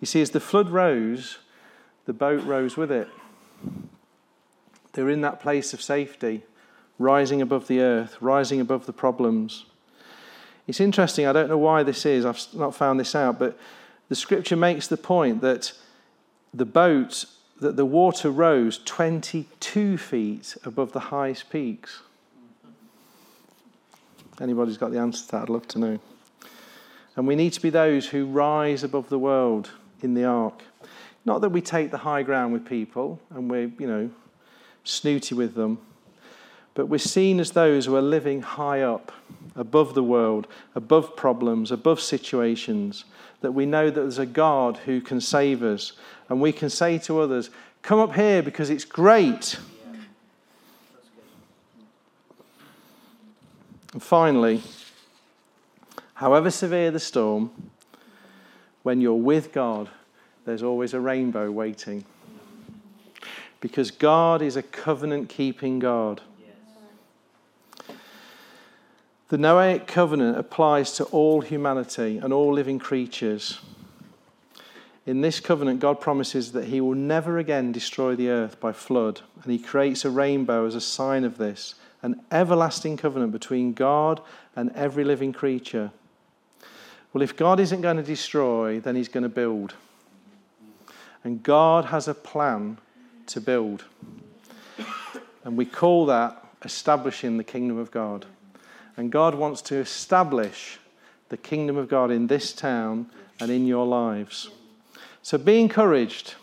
You 0.00 0.06
see, 0.06 0.22
as 0.22 0.30
the 0.30 0.40
flood 0.40 0.70
rose, 0.70 1.38
the 2.06 2.12
boat 2.12 2.44
rose 2.44 2.76
with 2.76 2.90
it. 2.90 3.08
They're 4.92 5.10
in 5.10 5.20
that 5.20 5.40
place 5.40 5.72
of 5.72 5.82
safety, 5.82 6.44
rising 6.98 7.42
above 7.42 7.68
the 7.68 7.80
earth, 7.80 8.16
rising 8.20 8.60
above 8.60 8.86
the 8.86 8.92
problems. 8.92 9.66
It's 10.68 10.80
interesting, 10.80 11.26
I 11.26 11.32
don't 11.32 11.48
know 11.48 11.56
why 11.56 11.82
this 11.82 12.04
is, 12.04 12.26
I've 12.26 12.40
not 12.52 12.74
found 12.74 13.00
this 13.00 13.14
out, 13.14 13.38
but 13.38 13.58
the 14.10 14.14
scripture 14.14 14.54
makes 14.54 14.86
the 14.86 14.98
point 14.98 15.40
that 15.40 15.72
the 16.52 16.66
boat, 16.66 17.24
that 17.60 17.76
the 17.76 17.86
water 17.86 18.30
rose 18.30 18.78
22 18.84 19.96
feet 19.96 20.58
above 20.66 20.92
the 20.92 21.00
highest 21.00 21.48
peaks. 21.48 22.02
Anybody's 24.42 24.76
got 24.76 24.92
the 24.92 24.98
answer 24.98 25.24
to 25.24 25.30
that, 25.32 25.42
I'd 25.44 25.48
love 25.48 25.66
to 25.68 25.78
know. 25.78 25.98
And 27.16 27.26
we 27.26 27.34
need 27.34 27.54
to 27.54 27.62
be 27.62 27.70
those 27.70 28.06
who 28.06 28.26
rise 28.26 28.84
above 28.84 29.08
the 29.08 29.18
world 29.18 29.70
in 30.02 30.12
the 30.12 30.24
ark. 30.24 30.62
Not 31.24 31.40
that 31.40 31.48
we 31.48 31.62
take 31.62 31.90
the 31.90 31.98
high 31.98 32.22
ground 32.22 32.52
with 32.52 32.66
people 32.66 33.20
and 33.30 33.50
we're, 33.50 33.72
you 33.78 33.86
know, 33.86 34.10
snooty 34.84 35.34
with 35.34 35.54
them, 35.54 35.78
but 36.78 36.86
we're 36.86 36.96
seen 36.96 37.40
as 37.40 37.50
those 37.50 37.86
who 37.86 37.96
are 37.96 38.00
living 38.00 38.40
high 38.40 38.82
up, 38.82 39.10
above 39.56 39.94
the 39.94 40.02
world, 40.04 40.46
above 40.76 41.16
problems, 41.16 41.72
above 41.72 42.00
situations, 42.00 43.04
that 43.40 43.50
we 43.50 43.66
know 43.66 43.90
that 43.90 44.00
there's 44.00 44.20
a 44.20 44.24
God 44.24 44.76
who 44.76 45.00
can 45.00 45.20
save 45.20 45.64
us. 45.64 45.94
And 46.28 46.40
we 46.40 46.52
can 46.52 46.70
say 46.70 46.98
to 46.98 47.18
others, 47.18 47.50
Come 47.82 47.98
up 47.98 48.14
here 48.14 48.44
because 48.44 48.70
it's 48.70 48.84
great. 48.84 49.58
And 53.92 54.00
finally, 54.00 54.62
however 56.14 56.48
severe 56.48 56.92
the 56.92 57.00
storm, 57.00 57.50
when 58.84 59.00
you're 59.00 59.14
with 59.14 59.52
God, 59.52 59.88
there's 60.44 60.62
always 60.62 60.94
a 60.94 61.00
rainbow 61.00 61.50
waiting. 61.50 62.04
Because 63.60 63.90
God 63.90 64.42
is 64.42 64.54
a 64.54 64.62
covenant 64.62 65.28
keeping 65.28 65.80
God. 65.80 66.20
The 69.28 69.36
Noahic 69.36 69.86
covenant 69.86 70.38
applies 70.38 70.92
to 70.92 71.04
all 71.04 71.42
humanity 71.42 72.16
and 72.16 72.32
all 72.32 72.50
living 72.52 72.78
creatures. 72.78 73.60
In 75.04 75.20
this 75.20 75.38
covenant, 75.38 75.80
God 75.80 76.00
promises 76.00 76.52
that 76.52 76.66
He 76.66 76.80
will 76.80 76.94
never 76.94 77.36
again 77.36 77.70
destroy 77.70 78.14
the 78.14 78.30
earth 78.30 78.58
by 78.58 78.72
flood, 78.72 79.20
and 79.42 79.52
He 79.52 79.58
creates 79.58 80.06
a 80.06 80.10
rainbow 80.10 80.66
as 80.66 80.74
a 80.74 80.80
sign 80.80 81.24
of 81.24 81.36
this 81.36 81.74
an 82.00 82.20
everlasting 82.30 82.96
covenant 82.96 83.32
between 83.32 83.72
God 83.72 84.20
and 84.54 84.70
every 84.72 85.02
living 85.02 85.32
creature. 85.32 85.90
Well, 87.12 87.22
if 87.22 87.36
God 87.36 87.58
isn't 87.58 87.80
going 87.80 87.96
to 87.96 88.02
destroy, 88.02 88.80
then 88.80 88.96
He's 88.96 89.08
going 89.08 89.24
to 89.24 89.28
build. 89.28 89.74
And 91.24 91.42
God 91.42 91.86
has 91.86 92.06
a 92.06 92.14
plan 92.14 92.78
to 93.26 93.40
build. 93.40 93.84
And 95.44 95.56
we 95.56 95.64
call 95.64 96.06
that 96.06 96.44
establishing 96.64 97.36
the 97.36 97.44
kingdom 97.44 97.78
of 97.78 97.90
God. 97.90 98.26
And 98.98 99.12
God 99.12 99.36
wants 99.36 99.62
to 99.62 99.76
establish 99.76 100.80
the 101.28 101.36
kingdom 101.36 101.76
of 101.76 101.88
God 101.88 102.10
in 102.10 102.26
this 102.26 102.52
town 102.52 103.06
and 103.38 103.48
in 103.48 103.64
your 103.64 103.86
lives. 103.86 104.50
So 105.22 105.38
be 105.38 105.60
encouraged 105.60 106.34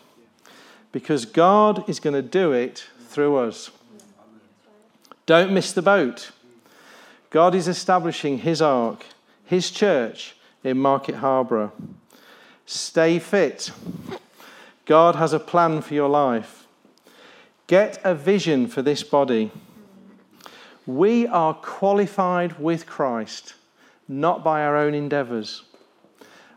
because 0.90 1.26
God 1.26 1.86
is 1.86 2.00
going 2.00 2.14
to 2.14 2.22
do 2.22 2.52
it 2.52 2.86
through 3.08 3.36
us. 3.36 3.70
Don't 5.26 5.52
miss 5.52 5.72
the 5.72 5.82
boat. 5.82 6.30
God 7.28 7.54
is 7.54 7.68
establishing 7.68 8.38
His 8.38 8.62
ark, 8.62 9.04
His 9.44 9.70
church 9.70 10.34
in 10.64 10.78
Market 10.78 11.16
Harborough. 11.16 11.72
Stay 12.64 13.18
fit. 13.18 13.70
God 14.86 15.16
has 15.16 15.34
a 15.34 15.38
plan 15.38 15.82
for 15.82 15.92
your 15.92 16.08
life. 16.08 16.66
Get 17.66 18.00
a 18.02 18.14
vision 18.14 18.66
for 18.66 18.80
this 18.80 19.02
body. 19.02 19.50
We 20.86 21.26
are 21.26 21.52
qualified 21.52 22.58
with 22.60 22.86
Christ, 22.86 23.54
not 24.06 24.44
by 24.44 24.62
our 24.62 24.76
own 24.76 24.94
endeavors. 24.94 25.62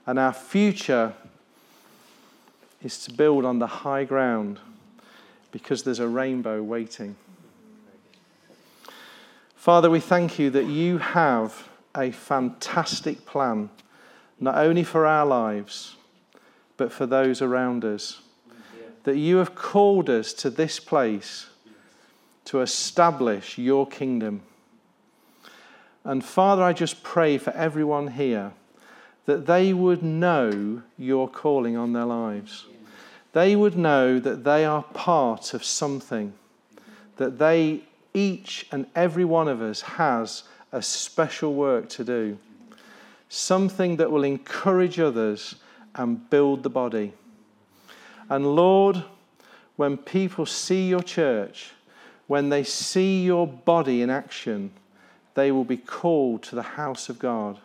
And 0.05 0.19
our 0.19 0.33
future 0.33 1.13
is 2.83 3.03
to 3.05 3.13
build 3.13 3.43
on 3.43 3.59
the 3.59 3.67
high 3.67 4.03
ground 4.03 4.59
because 5.51 5.83
there's 5.83 5.99
a 5.99 6.07
rainbow 6.07 6.61
waiting. 6.61 7.15
Father, 9.55 9.89
we 9.89 9.99
thank 9.99 10.39
you 10.39 10.49
that 10.51 10.67
you 10.67 10.99
have 10.99 11.67
a 11.95 12.11
fantastic 12.11 13.25
plan, 13.25 13.69
not 14.39 14.57
only 14.57 14.83
for 14.83 15.05
our 15.05 15.25
lives, 15.25 15.95
but 16.77 16.91
for 16.91 17.05
those 17.05 17.41
around 17.41 17.83
us. 17.83 18.21
That 19.03 19.17
you 19.17 19.37
have 19.37 19.55
called 19.55 20.09
us 20.09 20.33
to 20.33 20.49
this 20.49 20.79
place 20.79 21.47
to 22.45 22.61
establish 22.61 23.57
your 23.57 23.87
kingdom. 23.87 24.41
And 26.03 26.23
Father, 26.23 26.63
I 26.63 26.73
just 26.73 27.03
pray 27.03 27.37
for 27.37 27.51
everyone 27.51 28.07
here 28.07 28.53
that 29.25 29.45
they 29.45 29.73
would 29.73 30.01
know 30.01 30.81
your 30.97 31.29
calling 31.29 31.77
on 31.77 31.93
their 31.93 32.05
lives. 32.05 32.65
They 33.33 33.55
would 33.55 33.77
know 33.77 34.19
that 34.19 34.43
they 34.43 34.65
are 34.65 34.81
part 34.81 35.53
of 35.53 35.63
something, 35.63 36.33
that 37.17 37.37
they, 37.37 37.83
each 38.13 38.65
and 38.71 38.87
every 38.95 39.25
one 39.25 39.47
of 39.47 39.61
us, 39.61 39.81
has 39.81 40.43
a 40.71 40.81
special 40.81 41.53
work 41.53 41.89
to 41.89 42.03
do, 42.03 42.39
something 43.27 43.97
that 43.97 44.09
will 44.09 44.23
encourage 44.23 44.99
others 44.99 45.55
and 45.93 46.27
build 46.29 46.63
the 46.63 46.69
body. 46.69 47.13
And 48.29 48.55
Lord, 48.55 49.03
when 49.75 49.97
people 49.97 50.45
see 50.45 50.89
your 50.89 51.03
church, 51.03 51.71
when 52.29 52.49
they 52.49 52.63
see 52.63 53.23
your 53.23 53.47
body 53.47 54.03
in 54.03 54.09
action, 54.11 54.69
they 55.33 55.51
will 55.51 55.63
be 55.63 55.75
called 55.75 56.43
to 56.43 56.53
the 56.53 56.61
house 56.61 57.09
of 57.09 57.17
God. 57.17 57.57